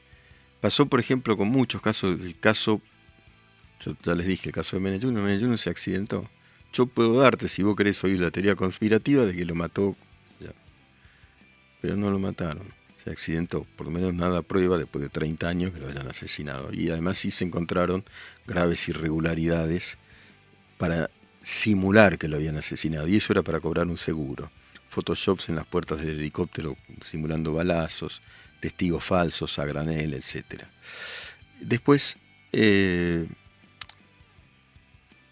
[0.61, 2.81] Pasó, por ejemplo, con muchos casos, el caso,
[3.85, 5.57] yo ya les dije, el caso de Menem Jr.
[5.57, 6.29] se accidentó.
[6.73, 9.95] Yo puedo darte, si vos querés oír la teoría conspirativa, de que lo mató,
[11.81, 12.73] pero no lo mataron,
[13.07, 13.65] se accidentó.
[13.75, 16.73] Por lo menos nada prueba después de 30 años que lo hayan asesinado.
[16.73, 18.03] Y además sí se encontraron
[18.45, 19.97] graves irregularidades
[20.77, 21.09] para
[21.41, 23.07] simular que lo habían asesinado.
[23.07, 24.51] Y eso era para cobrar un seguro.
[24.89, 28.21] Photoshops en las puertas del helicóptero simulando balazos,
[28.59, 30.63] testigos falsos a granel, etc.
[31.61, 32.17] Después,
[32.51, 33.25] eh,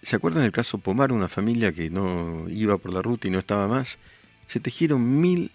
[0.02, 3.40] ¿se acuerdan el caso Pomar, una familia que no iba por la ruta y no
[3.40, 3.98] estaba más?
[4.48, 5.52] Se tejieron mil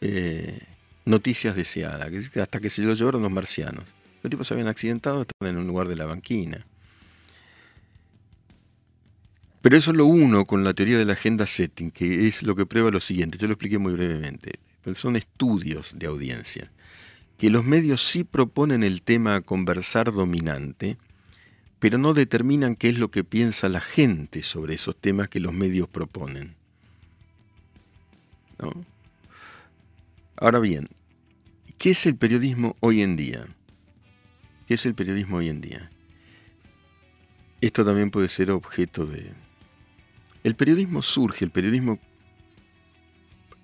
[0.00, 0.60] eh,
[1.04, 3.94] noticias deseadas, hasta que se lo llevaron los marcianos.
[4.22, 6.66] Los tipos se habían accidentado, estaban en un lugar de la banquina.
[9.60, 12.54] Pero eso es lo uno con la teoría de la agenda setting, que es lo
[12.54, 13.38] que prueba lo siguiente.
[13.38, 14.58] Yo lo expliqué muy brevemente.
[14.82, 16.70] Pero son estudios de audiencia.
[17.38, 20.98] Que los medios sí proponen el tema a conversar dominante,
[21.78, 25.52] pero no determinan qué es lo que piensa la gente sobre esos temas que los
[25.52, 26.54] medios proponen.
[28.58, 28.84] ¿No?
[30.36, 30.88] Ahora bien,
[31.78, 33.46] ¿qué es el periodismo hoy en día?
[34.66, 35.90] ¿Qué es el periodismo hoy en día?
[37.60, 39.32] Esto también puede ser objeto de...
[40.42, 41.98] El periodismo surge, el periodismo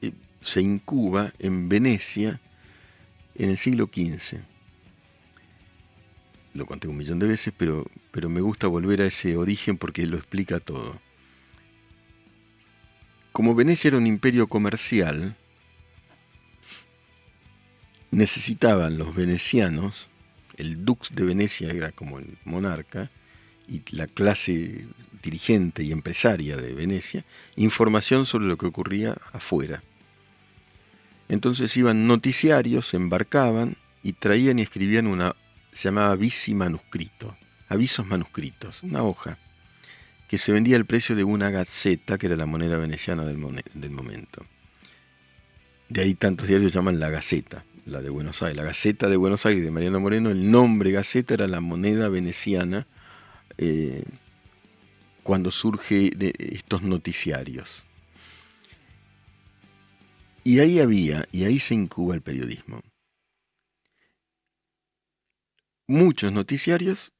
[0.00, 2.40] eh, se incuba en Venecia
[3.34, 4.38] en el siglo XV.
[6.54, 10.06] Lo conté un millón de veces, pero, pero me gusta volver a ese origen porque
[10.06, 11.00] lo explica todo.
[13.32, 15.36] Como Venecia era un imperio comercial,
[18.10, 20.08] necesitaban los venecianos,
[20.56, 23.10] el dux de Venecia era como el monarca,
[23.68, 24.86] y la clase
[25.22, 27.24] dirigente y empresaria de Venecia,
[27.56, 29.82] información sobre lo que ocurría afuera.
[31.28, 35.36] Entonces iban noticiarios, se embarcaban y traían y escribían una,
[35.72, 37.36] se llamaba visi manuscrito,
[37.68, 39.38] avisos manuscritos, una hoja,
[40.26, 43.90] que se vendía al precio de una gaceta, que era la moneda veneciana del, del
[43.90, 44.44] momento.
[45.88, 48.56] De ahí tantos diarios llaman la Gaceta, la de Buenos Aires.
[48.56, 52.86] La Gaceta de Buenos Aires de Mariano Moreno, el nombre Gaceta era la moneda veneciana
[53.58, 54.04] eh,
[55.22, 57.84] cuando surge de estos noticiarios.
[60.42, 62.80] Y ahí había, y ahí se incuba el periodismo.
[65.86, 67.12] Muchos noticiarios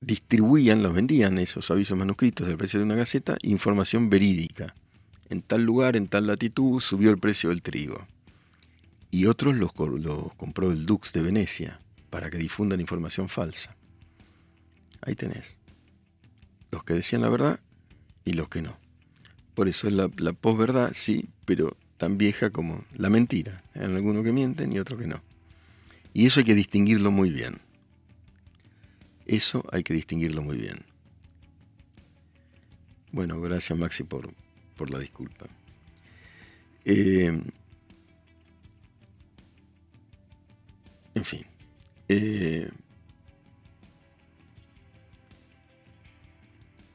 [0.00, 4.74] distribuían, los vendían esos avisos manuscritos al precio de una gaceta, información verídica.
[5.28, 8.06] En tal lugar, en tal latitud, subió el precio del trigo.
[9.16, 13.74] Y otros los, co- los compró el Dux de Venecia para que difundan información falsa.
[15.00, 15.56] Ahí tenés.
[16.70, 17.58] Los que decían la verdad
[18.26, 18.76] y los que no.
[19.54, 23.62] Por eso es la, la posverdad, sí, pero tan vieja como la mentira.
[23.72, 25.22] Hay algunos que mienten y otros que no.
[26.12, 27.56] Y eso hay que distinguirlo muy bien.
[29.24, 30.84] Eso hay que distinguirlo muy bien.
[33.12, 34.28] Bueno, gracias Maxi por,
[34.76, 35.46] por la disculpa.
[36.84, 37.40] Eh,
[41.16, 41.44] en fin.
[42.08, 42.70] eh,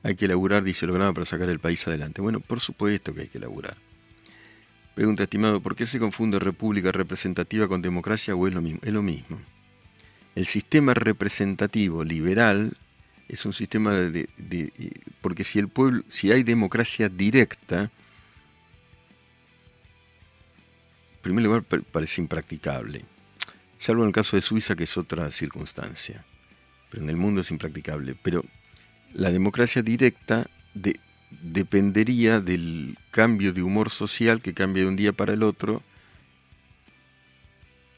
[0.03, 2.21] hay que laburar, dice el programa, para sacar el país adelante.
[2.21, 3.77] Bueno, por supuesto que hay que laburar.
[4.95, 8.79] Pregunta, estimado, ¿por qué se confunde república representativa con democracia o es lo mismo?
[8.83, 9.39] Es lo mismo.
[10.35, 12.73] El sistema representativo liberal
[13.27, 14.71] es un sistema de, de-
[15.21, 17.89] porque si el pueblo, si hay democracia directa, en
[21.21, 23.05] primer lugar pa- parece impracticable,
[23.81, 26.23] salvo en el caso de Suiza que es otra circunstancia,
[26.89, 28.15] pero en el mundo es impracticable.
[28.21, 28.43] Pero
[29.13, 30.99] la democracia directa de-
[31.41, 35.81] dependería del cambio de humor social que cambia de un día para el otro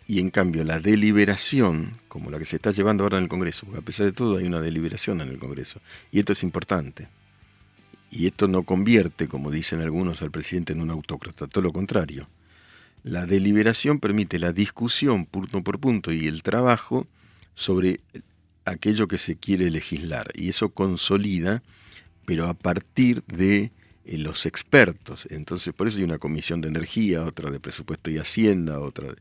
[0.08, 3.66] y en cambio la deliberación, como la que se está llevando ahora en el Congreso,
[3.66, 7.08] porque a pesar de todo hay una deliberación en el Congreso, y esto es importante,
[8.12, 12.28] y esto no convierte, como dicen algunos, al presidente en un autócrata, todo lo contrario.
[13.04, 17.08] La deliberación permite la discusión punto por punto y el trabajo
[17.54, 18.00] sobre
[18.66, 21.62] aquello que se quiere legislar, y eso consolida,
[22.26, 23.72] pero a partir de
[24.06, 25.28] eh, los expertos.
[25.30, 29.18] Entonces, por eso hay una comisión de energía, otra de presupuesto y hacienda, otra de...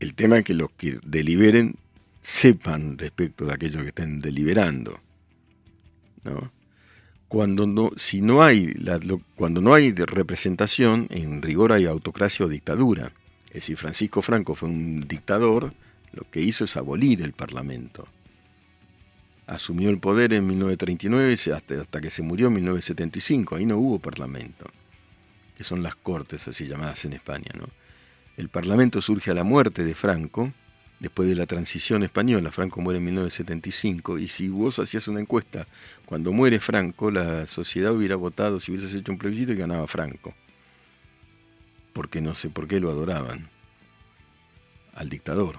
[0.00, 1.76] El tema es que los que deliberen
[2.22, 5.00] sepan respecto de aquello que estén deliberando.
[6.24, 6.52] ¿no?
[7.32, 8.74] Cuando no, si no hay
[9.36, 13.10] cuando no hay representación, en rigor hay autocracia o dictadura.
[13.48, 15.72] Es decir, Francisco Franco fue un dictador,
[16.12, 18.06] lo que hizo es abolir el Parlamento.
[19.46, 23.56] Asumió el poder en 1939 y se- hasta, hasta que se murió en 1975.
[23.56, 24.66] Ahí no hubo Parlamento.
[25.56, 27.50] que son las cortes, así llamadas en España.
[27.58, 27.66] ¿no?
[28.36, 30.52] El Parlamento surge a la muerte de Franco,
[31.02, 32.52] después de la transición española.
[32.52, 35.66] Franco muere en 1975, y si vos hacías una encuesta,
[36.06, 40.32] cuando muere Franco, la sociedad hubiera votado, si hubieses hecho un plebiscito, y ganaba Franco.
[41.92, 43.48] Porque no sé por qué lo adoraban.
[44.94, 45.58] Al dictador.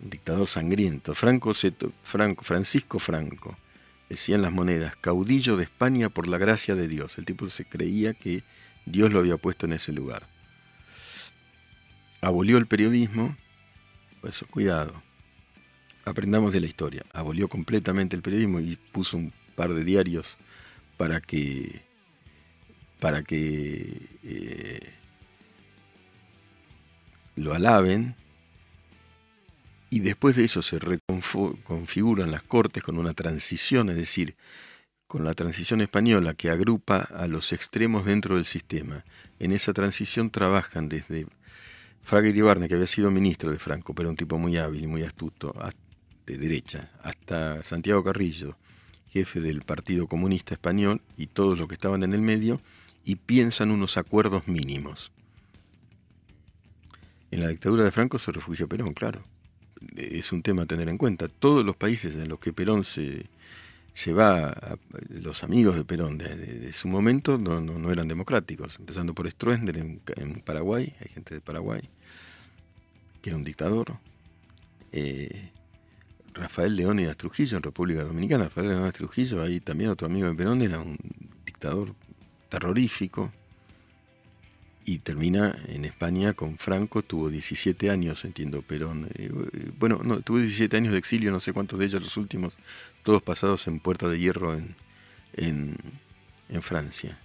[0.00, 1.14] Un dictador sangriento.
[1.14, 1.52] Franco,
[2.02, 3.58] Franco Francisco Franco
[4.08, 7.18] decían las monedas, caudillo de España por la gracia de Dios.
[7.18, 8.42] El tipo se creía que
[8.86, 10.26] Dios lo había puesto en ese lugar.
[12.22, 13.36] Abolió el periodismo,
[14.22, 15.02] pues cuidado,
[16.04, 17.04] aprendamos de la historia.
[17.12, 20.38] Abolió completamente el periodismo y puso un par de diarios
[20.96, 21.82] para que
[23.00, 24.92] para que eh,
[27.34, 28.14] lo alaben
[29.90, 34.36] y después de eso se reconfiguran las cortes con una transición, es decir,
[35.08, 39.04] con la transición española que agrupa a los extremos dentro del sistema.
[39.40, 41.26] En esa transición trabajan desde
[42.02, 45.02] Fraga Iribarne, que había sido ministro de Franco, pero un tipo muy hábil y muy
[45.02, 45.54] astuto,
[46.26, 48.56] de derecha, hasta Santiago Carrillo,
[49.08, 52.60] jefe del Partido Comunista Español, y todos los que estaban en el medio,
[53.04, 55.12] y piensan unos acuerdos mínimos.
[57.30, 59.24] En la dictadura de Franco se refugió Perón, claro
[59.96, 61.28] es un tema a tener en cuenta.
[61.28, 63.26] Todos los países en los que Perón se,
[63.94, 64.78] se va,
[65.08, 70.42] los amigos de Perón de, su momento no, no, eran democráticos, empezando por Stroessner en,
[70.44, 71.82] Paraguay, hay gente de Paraguay,
[73.20, 73.98] que era un dictador.
[74.92, 75.50] Eh,
[76.34, 80.62] Rafael Leónidas Trujillo en República Dominicana, Rafael Leónidas Trujillo, ahí también otro amigo de Perón,
[80.62, 80.96] era un
[81.44, 81.94] dictador
[82.48, 83.30] terrorífico
[84.84, 89.08] y termina en España con Franco, tuvo 17 años, entiendo, Perón.
[89.14, 89.30] Eh,
[89.78, 92.56] bueno, no, tuvo 17 años de exilio, no sé cuántos de ellos los últimos,
[93.02, 94.74] todos pasados en Puerta de Hierro en,
[96.48, 97.18] en, Francia.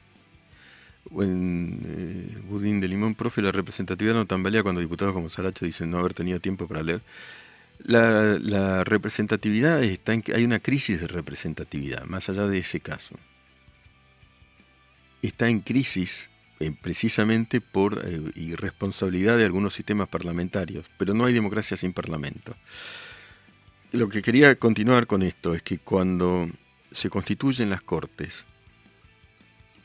[1.12, 5.90] En eh, Budín de Limón, profe, la representatividad no tambalea cuando diputados como Saracho dicen
[5.90, 7.02] no haber tenido tiempo para leer.
[7.80, 13.16] La, la representatividad está en, hay una crisis de representatividad, más allá de ese caso.
[15.22, 21.34] Está en crisis eh, precisamente por eh, irresponsabilidad de algunos sistemas parlamentarios, pero no hay
[21.34, 22.56] democracia sin parlamento.
[23.92, 26.50] Lo que quería continuar con esto es que cuando
[26.92, 28.46] se constituyen las cortes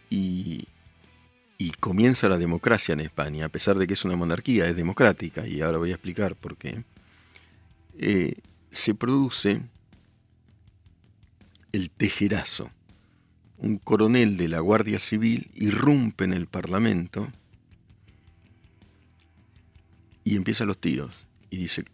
[0.08, 0.66] y,
[1.78, 5.61] comienza la democracia en España, a pesar de que es una monarquía, es democrática, y
[5.61, 6.85] ahora voy a explicar por qué,
[7.98, 8.35] eh,
[8.70, 9.62] se produce
[11.72, 12.70] el tejerazo
[13.62, 17.29] un coronel de la Guardia Civil irrumpe en el Parlamento
[20.25, 21.27] y empieza los tiros.
[21.48, 21.85] Y dice,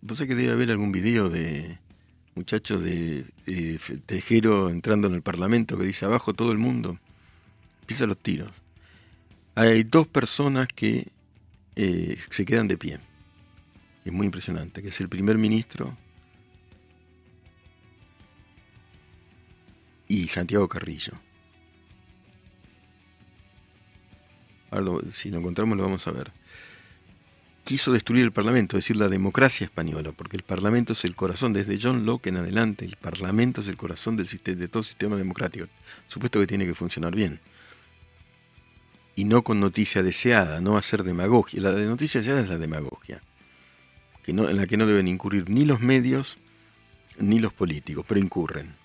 [0.00, 1.78] ¿vos sabés que debe haber algún video de
[2.36, 3.26] muchachos de,
[4.06, 6.98] Tejero entrando en el Parlamento que dice abajo todo el mundo?
[7.80, 8.52] Empieza los tiros.
[9.56, 11.08] Hay dos personas que
[11.74, 13.00] eh, se quedan de pie.
[14.04, 15.96] Es muy impresionante, que es el primer ministro
[20.08, 21.12] y Santiago Carrillo.
[24.70, 26.32] Ahora, si lo encontramos, lo vamos a ver.
[27.64, 31.52] Quiso destruir el Parlamento, es decir, la democracia española, porque el Parlamento es el corazón,
[31.52, 35.66] desde John Locke en adelante, el Parlamento es el corazón del de todo sistema democrático.
[36.06, 37.40] Supuesto que tiene que funcionar bien.
[39.16, 41.60] Y no con noticia deseada, no hacer demagogia.
[41.60, 43.20] La de noticia deseada es la demagogia,
[44.22, 46.38] que en la que no deben incurrir ni los medios
[47.18, 48.76] ni los políticos, pero incurren.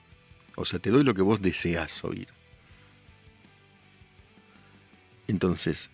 [0.56, 2.28] O sea, te doy lo que vos deseas oír.
[5.28, 5.90] Entonces,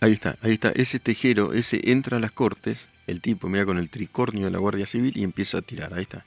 [0.00, 3.78] ahí está, ahí está, ese tejero, ese entra a las cortes, el tipo mira con
[3.78, 6.24] el tricornio de la Guardia Civil y empieza a tirar, ahí está.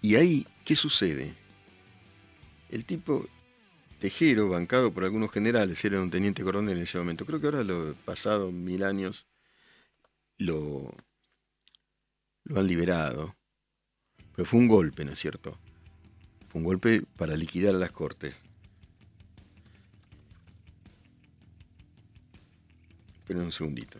[0.00, 1.34] Y ahí, ¿qué sucede?
[2.70, 3.26] El tipo
[3.98, 7.26] Tejero, bancado por algunos generales, era un teniente coronel en ese momento.
[7.26, 9.26] Creo que ahora, lo pasado mil años,
[10.38, 10.94] lo,
[12.44, 13.34] lo han liberado.
[14.36, 15.58] Pero fue un golpe, ¿no es cierto?
[16.48, 18.36] Fue un golpe para liquidar las cortes.
[23.18, 23.98] Esperen un segundito.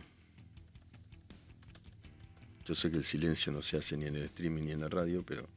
[2.64, 4.88] Yo sé que el silencio no se hace ni en el streaming ni en la
[4.88, 5.48] radio, pero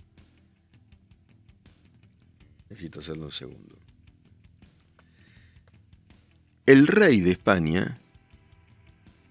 [2.69, 3.80] necesito hacerlo un segundo
[6.65, 7.99] el rey de España,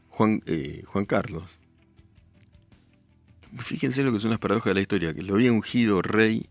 [0.09, 1.61] Juan, eh, Juan Carlos,
[3.59, 6.47] fíjense lo que son las paradojas de la historia, que lo había ungido rey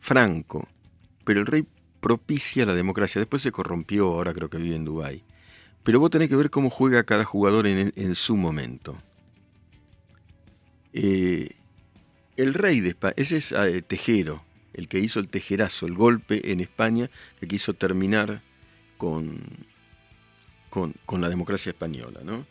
[0.00, 0.68] franco,
[1.24, 1.66] pero el rey
[2.00, 5.22] propicia la democracia, después se corrompió, ahora creo que vive en Dubái,
[5.82, 8.96] Pero vos tenés que ver cómo juega cada jugador en, su momento.
[10.92, 11.50] Eh,
[12.36, 16.52] el rey de España, ese es eh, Tejero, el que hizo el tejerazo, el golpe
[16.52, 17.08] en España,
[17.38, 18.42] que quiso terminar
[18.98, 19.40] con,
[20.74, 22.44] con, la democracia española, ¿no?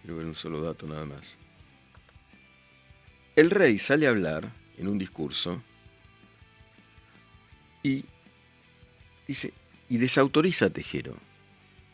[0.00, 1.24] Quiero ver un solo dato nada más.
[3.36, 5.62] El rey sale a hablar en un discurso
[7.84, 8.04] y
[9.28, 9.52] dice
[9.88, 11.16] y desautoriza a Tejero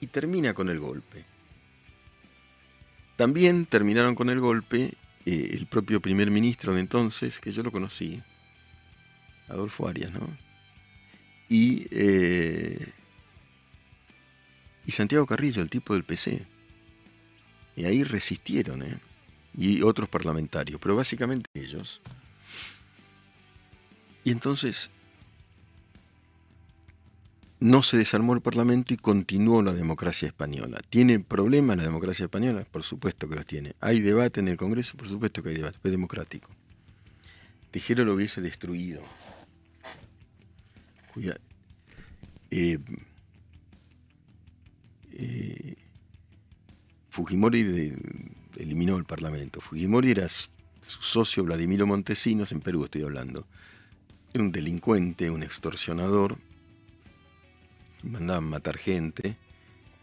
[0.00, 1.26] y termina con el golpe.
[3.16, 4.94] También terminaron con el golpe
[5.26, 8.22] eh, el propio primer ministro de entonces, que yo lo conocí,
[9.48, 10.47] Adolfo Arias, ¿no?
[11.48, 12.92] Y, eh,
[14.86, 16.46] y Santiago Carrillo, el tipo del PC.
[17.76, 18.98] Y ahí resistieron, ¿eh?
[19.56, 22.00] Y otros parlamentarios, pero básicamente ellos.
[24.24, 24.90] Y entonces
[27.60, 30.80] no se desarmó el Parlamento y continuó la democracia española.
[30.90, 32.64] ¿Tiene problemas la democracia española?
[32.70, 33.74] Por supuesto que los tiene.
[33.80, 34.96] ¿Hay debate en el Congreso?
[34.96, 36.50] Por supuesto que hay debate, es democrático.
[37.70, 39.02] Tejero lo hubiese destruido.
[41.18, 41.36] Cuida.
[42.52, 42.78] Eh,
[45.14, 45.74] eh,
[47.10, 47.98] Fujimori de,
[48.56, 49.60] eliminó el Parlamento.
[49.60, 53.48] Fujimori era su socio Vladimiro Montesinos, en Perú estoy hablando.
[54.32, 56.38] Era un delincuente, un extorsionador,
[58.04, 59.36] mandaban matar gente.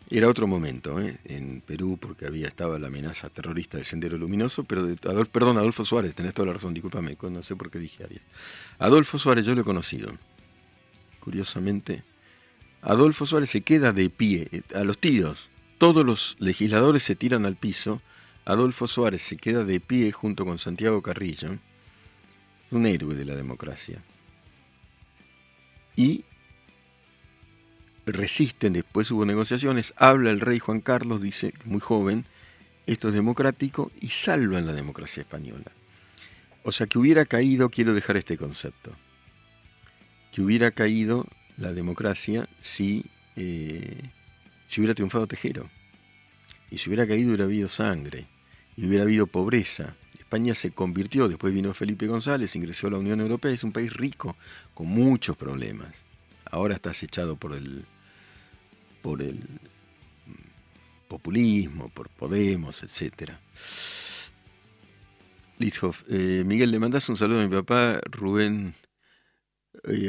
[0.09, 1.17] Era otro momento ¿eh?
[1.23, 5.57] en Perú porque había estaba la amenaza terrorista del Sendero Luminoso, pero de, Adolfo, perdón,
[5.59, 8.21] Adolfo Suárez, tenés toda la razón, discúlpame, no sé por qué dije Arias.
[8.79, 10.13] Adolfo Suárez yo lo he conocido.
[11.25, 12.03] Curiosamente,
[12.83, 15.49] Adolfo Suárez se queda de pie eh, a los tiros.
[15.79, 17.99] Todos los legisladores se tiran al piso.
[18.45, 21.57] Adolfo Suárez se queda de pie junto con Santiago Carrillo,
[22.69, 24.03] un héroe de la democracia.
[25.95, 26.25] Y
[28.05, 32.25] resisten, después hubo negociaciones, habla el rey Juan Carlos, dice, muy joven,
[32.85, 35.71] esto es democrático, y salvan la democracia española.
[36.63, 38.91] O sea, que hubiera caído, quiero dejar este concepto,
[40.35, 41.25] que hubiera caído
[41.55, 43.05] la democracia si,
[43.37, 44.01] eh,
[44.75, 45.69] hubiera triunfado Tejero.
[46.69, 48.27] Y si hubiera caído hubiera habido sangre,
[48.75, 49.95] y hubiera habido pobreza.
[50.19, 53.93] España se convirtió, después vino Felipe González, ingresó a la Unión Europea, es un país
[53.93, 54.35] rico,
[54.73, 55.95] con muchos problemas.
[56.51, 57.85] Ahora está acechado por el,
[59.01, 59.39] por el
[61.07, 63.31] populismo, por Podemos, etc.
[65.59, 68.75] Lidhoff, eh, Miguel, le mandas un saludo a mi papá, Rubén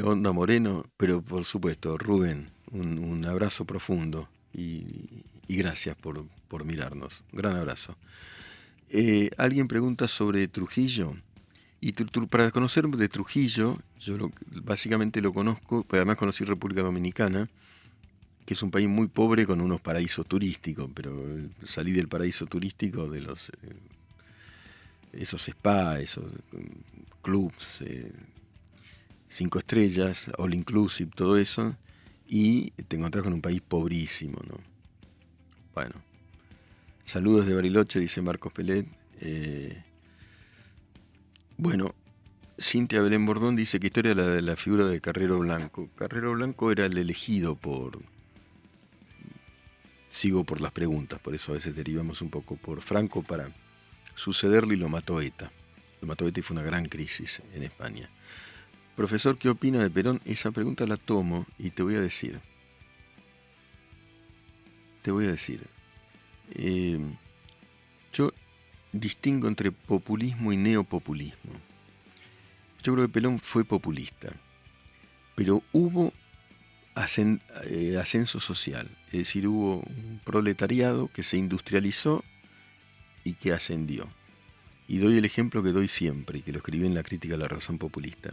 [0.05, 4.85] Onda Moreno, pero por supuesto, Rubén, un, abrazo profundo y,
[5.49, 7.25] gracias por, mirarnos.
[7.33, 7.97] Gran abrazo.
[8.89, 11.15] Eh, alguien pregunta sobre Trujillo.
[11.81, 14.31] Y para conocer de Trujillo, yo
[14.65, 17.51] básicamente lo conozco, pues además conocí República Dominicana,
[18.47, 21.13] que es un país muy pobre con unos paraísos turísticos, pero
[21.65, 23.77] salí del paraíso turístico de los eh,
[25.13, 28.11] esos spas, esos mm, clubs, eh,
[29.29, 31.77] cinco estrellas, all inclusive, todo eso,
[32.27, 34.59] y te encontrás con un país pobrísimo, ¿no?
[35.75, 35.95] Bueno,
[37.05, 38.87] saludos de Bariloche, dice Marcos Pelet.
[39.21, 39.83] Eh,
[41.59, 41.95] bueno,
[42.59, 45.91] Cintia Belén Bordón dice que historia la de la figura de Carrero Blanco.
[45.97, 48.01] Carrero Blanco era el elegido por,
[50.09, 53.51] sigo por las preguntas, por eso a veces derivamos un poco por Franco para
[54.15, 55.53] sucederle y lo mató ETA.
[56.01, 58.09] Lo mató ETA y fue una gran crisis en España.
[58.97, 60.23] Profesor, ¿qué opina de Perón?
[60.25, 62.41] Esa pregunta la tomo y te voy a decir.
[65.03, 65.61] Te voy a decir.
[66.55, 66.99] Eh,
[68.11, 68.33] yo
[68.93, 71.53] distingo entre populismo y neopopulismo.
[72.83, 74.33] Yo creo que Perón fue populista,
[75.35, 76.15] pero hubo
[77.67, 82.25] eh, ascenso social, es decir, hubo un proletariado que se industrializó
[83.25, 84.09] y que ascendió.
[84.89, 87.49] Y doy el ejemplo que doy siempre que lo escribí en la crítica a la
[87.49, 88.33] razón populista.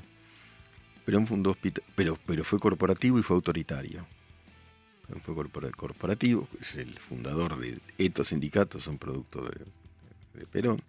[1.05, 1.57] Perón fundó
[1.95, 4.05] pero, pero fue corporativo y fue autoritario.
[5.05, 10.81] Perón fue corporativo, es el fundador de estos sindicatos, son producto de, Perón.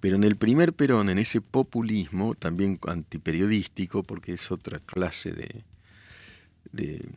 [0.00, 5.64] Pero en el primer Perón, en ese populismo, también antiperiodístico, porque es otra clase de,
[6.70, 7.08] de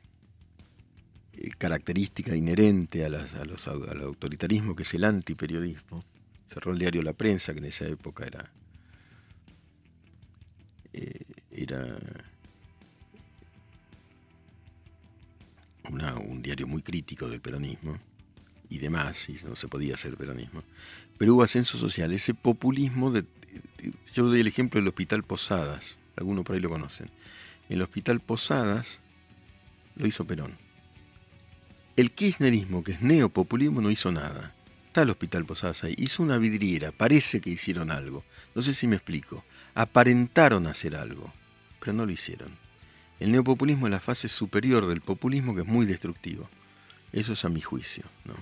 [1.33, 6.03] eh, característica inherente a, los, al autoritarismo, que es el antiperiodismo.
[6.51, 8.51] Cerró el diario La Prensa, que en esa época era,
[10.93, 11.25] eh,
[11.63, 11.97] era
[16.15, 17.97] un diario muy crítico del peronismo
[18.69, 20.63] y demás, y no se podía hacer peronismo.
[21.17, 23.25] Pero hubo ascenso social, ese populismo, de,
[24.13, 27.07] yo doy el ejemplo del Hospital Posadas, algunos por ahí lo conocen.
[27.69, 29.01] En el Hospital Posadas
[29.95, 30.57] lo hizo Perón.
[31.95, 34.55] El kirchnerismo, que es neopopulismo, no hizo nada.
[34.87, 35.95] Está el Hospital Posadas ahí.
[35.97, 36.91] Hizo una vidriera.
[36.91, 38.23] Parece que hicieron algo.
[38.55, 39.43] No sé si me explico.
[39.73, 41.31] Aparentaron hacer algo,
[41.81, 42.55] pero no lo hicieron.
[43.19, 46.49] El neopopulismo es la fase superior del populismo que es muy destructivo.
[47.11, 48.35] Eso es a mi juicio, ¿no?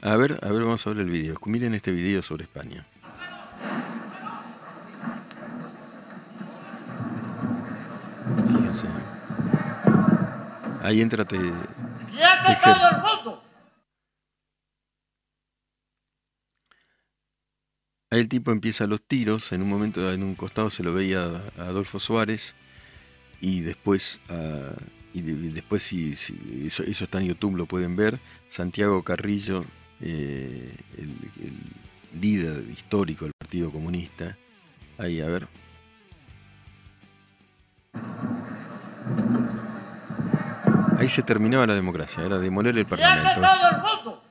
[0.00, 1.36] A ver, a ver, vamos a ver el video.
[1.46, 2.86] Miren este video sobre España.
[8.46, 8.86] Fíjense.
[10.82, 13.43] Ahí entra te, ¡Quiete todo el mundo!
[18.18, 21.24] El tipo empieza los tiros, en un momento en un costado se lo veía
[21.58, 22.54] a Adolfo Suárez
[23.40, 24.20] y después,
[25.12, 28.18] y de- y después si, si- eso, eso está en YouTube, lo pueden ver,
[28.50, 29.64] Santiago Carrillo,
[30.00, 31.08] eh, el,
[31.44, 34.36] el líder histórico del Partido Comunista,
[34.98, 35.46] ahí a ver.
[40.98, 43.40] Ahí se terminaba la democracia, era demoler el ¡Quiete Parlamento.
[43.40, 44.22] todo el mundo!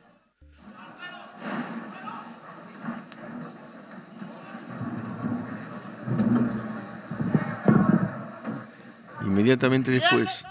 [9.34, 10.46] Inmediatamente después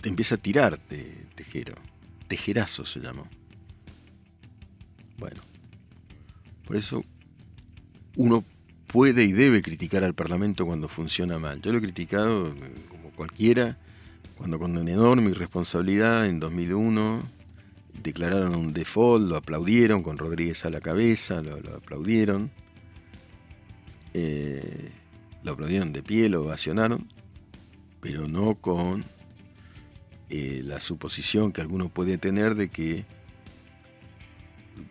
[0.00, 1.76] te empieza a tirarte, Tejero.
[2.26, 3.28] Tejerazo se llamó.
[5.16, 5.40] Bueno,
[6.66, 7.04] por eso
[8.16, 8.44] uno
[8.88, 11.62] puede y debe criticar al Parlamento cuando funciona mal.
[11.62, 13.78] Yo lo he criticado eh, como cualquiera,
[14.36, 17.22] cuando con una enorme en 2001
[18.02, 22.50] declararon un default, lo aplaudieron con Rodríguez a la cabeza, lo, lo aplaudieron.
[24.14, 24.90] Eh,
[25.42, 27.08] lo aplaudieron de pie, lo ovacionaron,
[28.00, 29.04] pero no con
[30.28, 33.04] eh, la suposición que alguno puede tener de que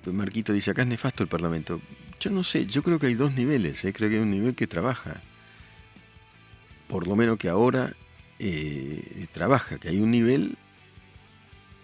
[0.06, 1.82] Marquito dice acá es nefasto el Parlamento.
[2.20, 4.56] Yo no sé, yo creo que hay dos niveles, eh, creo que hay un nivel
[4.56, 5.22] que trabaja,
[6.88, 7.94] por lo menos que ahora
[8.40, 10.58] eh, trabaja, que hay un nivel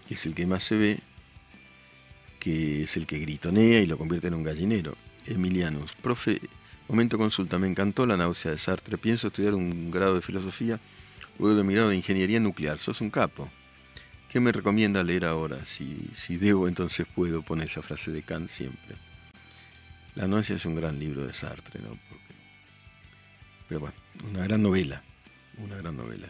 [0.06, 1.00] que es el que más se ve,
[2.40, 4.96] que es el que gritonea y lo convierte en un gallinero.
[5.26, 6.40] Emilianus, profe,
[6.88, 8.96] Momento consulta, me encantó la náusea de Sartre.
[8.96, 10.80] Pienso estudiar un grado de filosofía,
[11.38, 12.78] luego de mi grado de ingeniería nuclear.
[12.78, 13.50] Sos un capo.
[14.30, 15.64] ¿Qué me recomienda leer ahora?
[15.66, 18.96] Si, si debo, entonces puedo poner esa frase de Kant siempre.
[20.14, 21.98] La náusea es un gran libro de Sartre, ¿no?
[23.68, 23.96] Pero bueno,
[24.30, 25.02] una gran novela.
[25.58, 26.28] Una gran novela.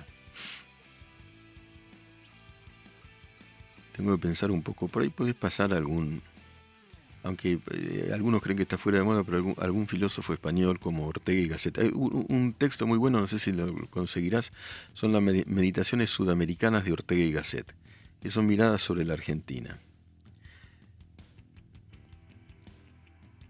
[3.93, 4.89] Tengo que pensar un poco.
[4.89, 6.23] Por ahí podés pasar algún,
[7.23, 11.41] aunque eh, algunos creen que está fuera de moda, pero algún, filósofo español como Ortega
[11.41, 11.79] y Gasset.
[11.79, 14.53] Hay un, texto muy bueno, no sé si lo conseguirás,
[14.93, 17.75] son las medi- meditaciones sudamericanas de Ortega y Gasset,
[18.23, 19.79] que son miradas sobre la Argentina.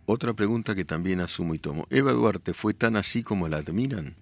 [0.07, 1.87] Otra pregunta que también asumo y tomo.
[1.91, 4.14] ¿Eva Duarte fue tan así como la admiran?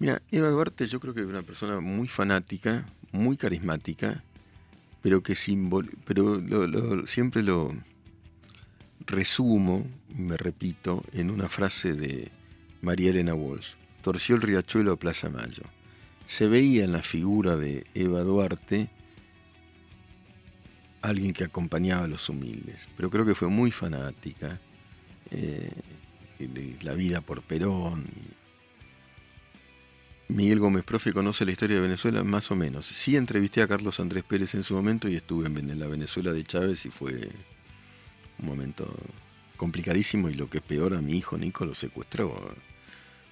[0.00, 4.24] Mira, Eva Duarte yo creo que es una persona muy fanática, muy carismática,
[5.00, 5.90] pero que simbol
[7.06, 7.74] siempre lo,
[9.10, 12.30] resumo, me repito, en una frase de
[12.80, 13.74] María Elena Walsh.
[14.02, 15.64] Torció el riachuelo a Plaza Mayo.
[16.26, 18.88] Se veía en la figura de Eva Duarte
[21.02, 24.60] alguien que acompañaba a los humildes, pero creo que fue muy fanática
[25.30, 25.72] eh,
[26.38, 28.04] de la vida por Perón.
[30.28, 32.86] Miguel Gómez, profe, conoce la historia de Venezuela más o menos.
[32.86, 36.44] Sí entrevisté a Carlos Andrés Pérez en su momento y estuve en la Venezuela de
[36.44, 37.30] Chávez y fue
[38.40, 38.92] un momento
[39.56, 42.54] complicadísimo y lo que es peor, a mi hijo Nico lo secuestró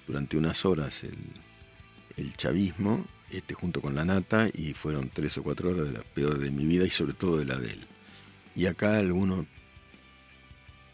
[0.07, 1.17] durante unas horas el,
[2.17, 6.03] el chavismo, este, junto con la nata, y fueron tres o cuatro horas de las
[6.03, 7.87] peores de mi vida y sobre todo de la de él.
[8.55, 9.45] Y acá algunos,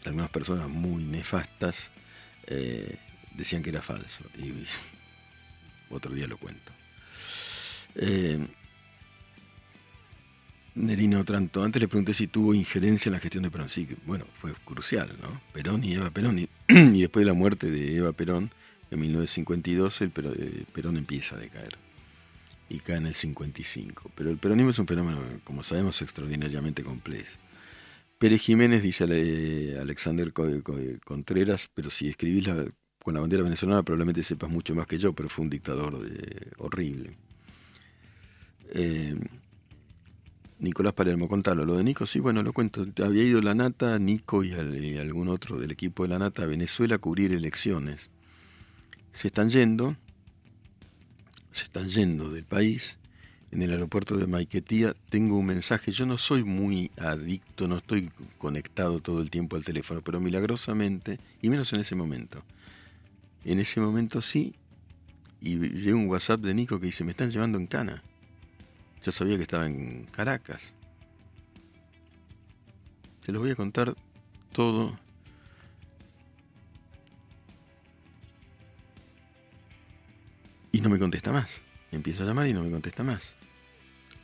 [0.04, 1.90] algunas personas muy nefastas
[2.46, 2.96] eh,
[3.34, 4.24] decían que era falso.
[4.38, 4.52] Y
[5.94, 6.72] otro día lo cuento.
[7.96, 8.46] Eh,
[10.76, 13.68] Nerino Otranto, antes le pregunté si tuvo injerencia en la gestión de Perón.
[13.68, 15.40] Sí, bueno, fue crucial, ¿no?
[15.52, 16.38] Perón y Eva Perón.
[16.38, 16.48] Y,
[17.00, 18.50] después de la muerte de Eva Perón,
[18.90, 21.76] en 1952, el eh, Perón empieza a decaer.
[22.68, 24.10] Y cae en el 55.
[24.14, 27.30] Pero el peronismo es un fenómeno, como sabemos, extraordinariamente complejo.
[28.18, 32.66] Pérez Jiménez dice le- Alexander Co- Co- Contreras, pero si escribís la-
[33.02, 36.50] con la bandera venezolana probablemente sepas mucho más que yo, pero fue un dictador eh,
[36.58, 37.16] horrible.
[38.70, 39.14] Eh,
[40.66, 41.64] Nicolás Palermo, contalo.
[41.64, 42.86] Lo de Nico, sí, bueno, lo cuento.
[43.02, 46.46] Había ido la Nata, Nico y, y algún otro del equipo de la Nata a
[46.46, 48.10] Venezuela a cubrir elecciones.
[49.12, 49.96] Se están yendo,
[51.52, 52.98] se están yendo del país.
[53.52, 55.92] En el aeropuerto de Maiquetía tengo un mensaje.
[55.92, 61.18] Yo no soy muy adicto, no estoy conectado todo el tiempo al teléfono, pero milagrosamente,
[61.40, 62.42] y menos en ese momento.
[63.44, 64.54] En ese momento sí,
[65.40, 68.02] y llega un WhatsApp de Nico que dice, me están llevando en cana.
[69.04, 70.74] Yo sabía que estaba en Caracas.
[73.20, 73.94] Se los voy a contar
[74.52, 74.98] todo.
[80.72, 81.62] Y no me contesta más.
[81.90, 83.34] Empiezo a llamar y no me contesta más.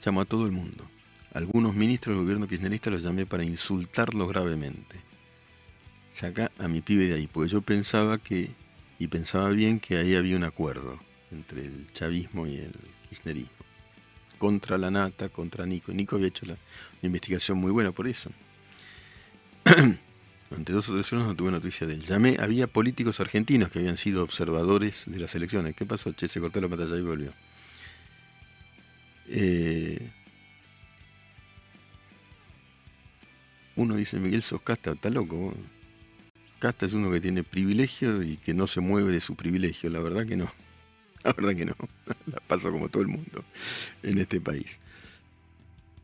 [0.05, 0.89] Llamo a todo el mundo.
[1.35, 4.97] Algunos ministros del gobierno kirchnerista los llamé para insultarlos gravemente.
[6.15, 8.51] Saca a mi pibe de ahí, porque yo pensaba que,
[8.99, 10.99] y pensaba bien que ahí había un acuerdo
[11.31, 12.75] entre el chavismo y el
[13.09, 13.62] kirchnerismo.
[14.43, 15.93] Contra la nata, contra Nico.
[15.93, 18.33] Nico había hecho la, una investigación muy buena por eso.
[20.51, 22.03] Durante dos o tres años no tuve noticia de él.
[22.03, 25.77] Llamé, había políticos argentinos que habían sido observadores de las elecciones.
[25.77, 26.11] ¿Qué pasó?
[26.11, 27.33] Che, se cortó la pantalla y volvió.
[29.29, 30.11] Eh,
[33.77, 35.55] uno dice, Miguel sos casta, está loco.
[36.59, 39.89] Casta es uno que tiene privilegio y que no se mueve de su privilegio.
[39.89, 40.51] La verdad que no.
[41.25, 41.77] La verdad que no.
[42.27, 43.45] La paso como todo el mundo
[44.03, 44.79] en este país.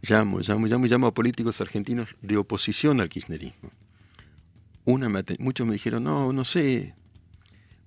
[0.02, 3.70] Llamo, llamo, llamo llamo a políticos argentinos de oposición al kirchnerismo.
[4.84, 6.94] Una me muchos me dijeron, no, no sé.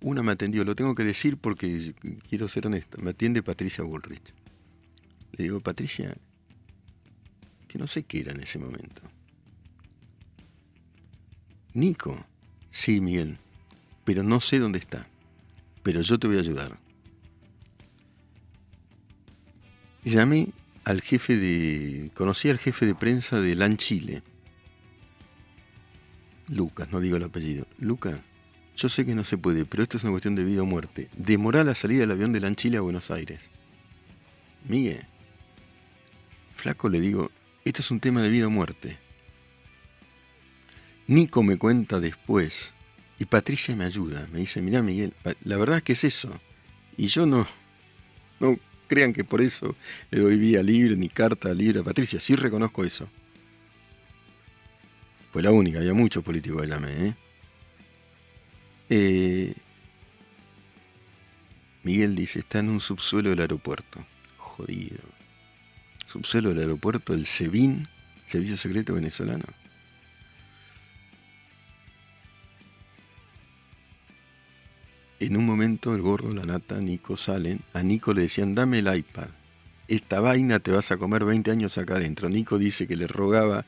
[0.01, 1.93] Una me atendió, lo tengo que decir porque
[2.29, 2.97] quiero ser honesto.
[3.01, 4.33] Me atiende Patricia Bullrich.
[5.33, 6.15] Le digo, Patricia,
[7.67, 9.01] que no sé qué era en ese momento.
[11.73, 12.25] Nico,
[12.69, 13.37] sí, Miguel,
[14.03, 15.07] pero no sé dónde está.
[15.83, 16.77] Pero yo te voy a ayudar.
[20.03, 20.49] Llamé
[20.83, 22.11] al jefe de.
[22.13, 24.23] Conocí al jefe de prensa de LAN Chile.
[26.47, 27.67] Lucas, no digo el apellido.
[27.77, 28.19] Lucas,
[28.75, 31.09] yo sé que no se puede, pero esto es una cuestión de vida o muerte.
[31.15, 33.49] Demorá la salida del avión de LAN Chile a Buenos Aires.
[34.67, 35.05] Miguel,
[36.55, 37.31] flaco le digo,
[37.63, 38.97] esto es un tema de vida o muerte.
[41.07, 42.73] Nico me cuenta después
[43.19, 44.27] y Patricia me ayuda.
[44.31, 46.39] Me dice, mirá Miguel, la verdad es que es eso.
[46.97, 47.47] Y yo no,
[48.39, 48.57] no
[48.91, 49.77] crean que por eso
[50.09, 52.19] le doy vía libre ni carta libre a Patricia.
[52.19, 53.07] Sí reconozco eso.
[55.31, 57.07] Fue la única, había muchos políticos que llamé.
[57.07, 57.15] ¿eh?
[58.89, 59.53] Eh,
[61.83, 64.05] Miguel dice, está en un subsuelo del aeropuerto.
[64.35, 64.99] Jodido.
[66.07, 67.87] Subsuelo del aeropuerto, el SEBIN,
[68.25, 69.45] Servicio Secreto Venezolano.
[75.21, 77.61] En un momento el gordo, la nata, Nico salen.
[77.73, 79.27] A Nico le decían, dame el iPad.
[79.87, 82.27] Esta vaina te vas a comer 20 años acá adentro.
[82.27, 83.63] Nico dice que le rogaba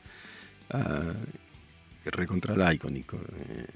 [0.70, 1.14] a...
[2.06, 3.20] recontra laico, Nico.
[3.38, 3.66] eh,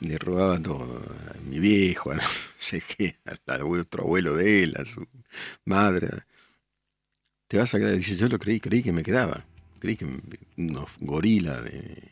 [0.00, 1.00] le rogaba todo.
[1.28, 2.22] A mi viejo, a no
[2.58, 5.06] sé qué, al otro abuelo de él, a su
[5.64, 6.24] madre.
[7.46, 7.96] Te vas a quedar.
[7.96, 9.44] Dice, yo lo creí, creí que me quedaba.
[9.78, 10.08] Creí que
[10.56, 12.10] unos gorilas de...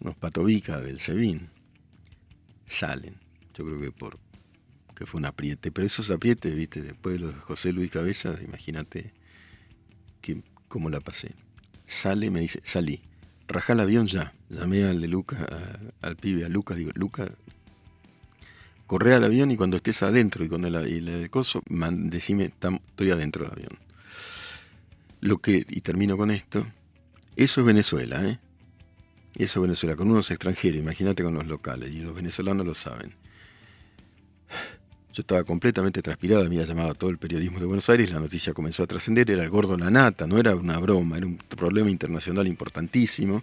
[0.00, 1.59] unos patobicas del Sebin
[2.70, 3.16] salen.
[3.54, 4.18] Yo creo que por
[4.94, 8.36] que fue un apriete, pero esos aprietes, viste, después de los de José Luis Cabeza,
[8.46, 9.12] imagínate
[10.20, 11.34] que cómo la pasé.
[11.86, 13.00] Sale, me dice, salí,
[13.48, 14.34] rajá el avión ya.
[14.50, 15.40] Llamé al de Lucas,
[16.02, 17.30] al pibe, a Lucas, digo, Lucas,
[18.86, 22.80] corre al avión y cuando estés adentro y con el, y el coso, decime, tam-
[22.90, 23.78] estoy adentro del avión.
[25.22, 26.66] Lo que, y termino con esto,
[27.36, 28.38] eso es Venezuela, ¿eh?
[29.34, 33.14] Eso es Venezuela, con unos extranjeros, imagínate con los locales, y los venezolanos lo saben.
[35.12, 38.54] Yo estaba completamente transpirado, había llamado a todo el periodismo de Buenos Aires, la noticia
[38.54, 41.90] comenzó a trascender, era el gordo la nata, no era una broma, era un problema
[41.90, 43.42] internacional importantísimo.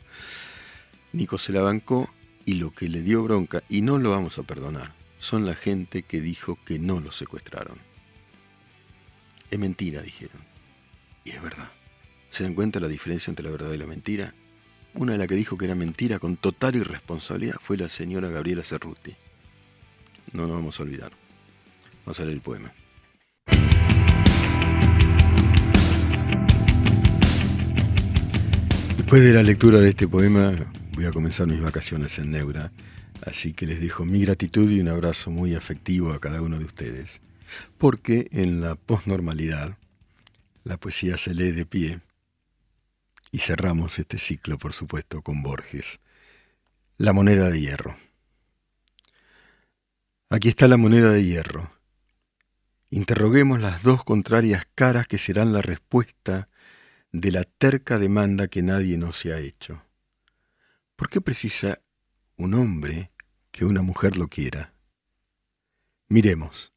[1.11, 2.09] Nico se la bancó
[2.45, 6.03] y lo que le dio bronca, y no lo vamos a perdonar, son la gente
[6.03, 7.79] que dijo que no lo secuestraron.
[9.51, 10.41] Es mentira, dijeron.
[11.25, 11.69] Y es verdad.
[12.29, 14.33] ¿Se dan cuenta la diferencia entre la verdad y la mentira?
[14.97, 18.63] Una de las que dijo que era mentira con total irresponsabilidad fue la señora Gabriela
[18.63, 19.15] Cerruti.
[20.33, 21.11] No nos vamos a olvidar.
[22.03, 22.73] Vamos a leer el poema.
[28.97, 30.53] Después de la lectura de este poema,
[30.93, 32.71] voy a comenzar mis vacaciones en Neura,
[33.23, 36.65] así que les dejo mi gratitud y un abrazo muy afectivo a cada uno de
[36.65, 37.21] ustedes,
[37.77, 39.77] porque en la posnormalidad
[40.63, 41.99] la poesía se lee de pie
[43.31, 45.99] y cerramos este ciclo, por supuesto, con Borges,
[46.97, 47.97] La moneda de hierro.
[50.29, 51.71] Aquí está la moneda de hierro.
[52.89, 56.47] Interroguemos las dos contrarias caras que serán la respuesta
[57.11, 59.83] de la terca demanda que nadie nos se ha hecho.
[60.95, 61.79] ¿Por qué precisa
[62.37, 63.11] un hombre
[63.51, 64.73] que una mujer lo quiera?
[66.07, 66.73] Miremos.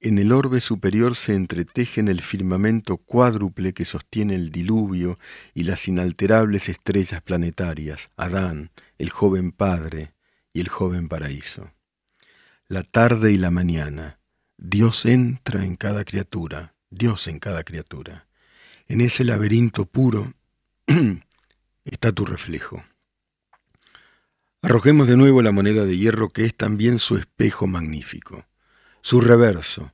[0.00, 5.18] En el orbe superior se entretejen el firmamento cuádruple que sostiene el diluvio
[5.54, 10.12] y las inalterables estrellas planetarias, Adán, el joven padre
[10.52, 11.70] y el joven paraíso.
[12.68, 14.18] La tarde y la mañana,
[14.58, 18.26] Dios entra en cada criatura, Dios en cada criatura.
[18.88, 20.34] En ese laberinto puro
[21.84, 22.84] está tu reflejo.
[24.60, 28.44] Arrojemos de nuevo la moneda de hierro que es también su espejo magnífico,
[29.06, 29.92] su reverso.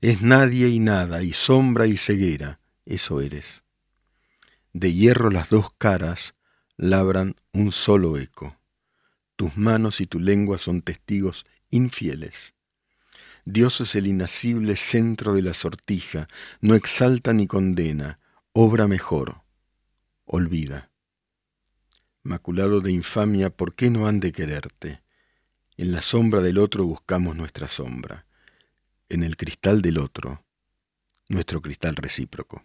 [0.00, 3.64] Es nadie y nada, y sombra y ceguera, eso eres.
[4.72, 6.34] De hierro las dos caras
[6.78, 8.56] labran un solo eco.
[9.36, 12.54] Tus manos y tu lengua son testigos infieles.
[13.44, 16.26] Dios es el inacible centro de la sortija,
[16.62, 18.20] no exalta ni condena,
[18.54, 19.42] obra mejor,
[20.24, 20.90] olvida.
[22.22, 25.02] Maculado de infamia, ¿por qué no han de quererte?
[25.76, 28.25] En la sombra del otro buscamos nuestra sombra,
[29.08, 30.44] en el cristal del otro,
[31.28, 32.64] nuestro cristal recíproco.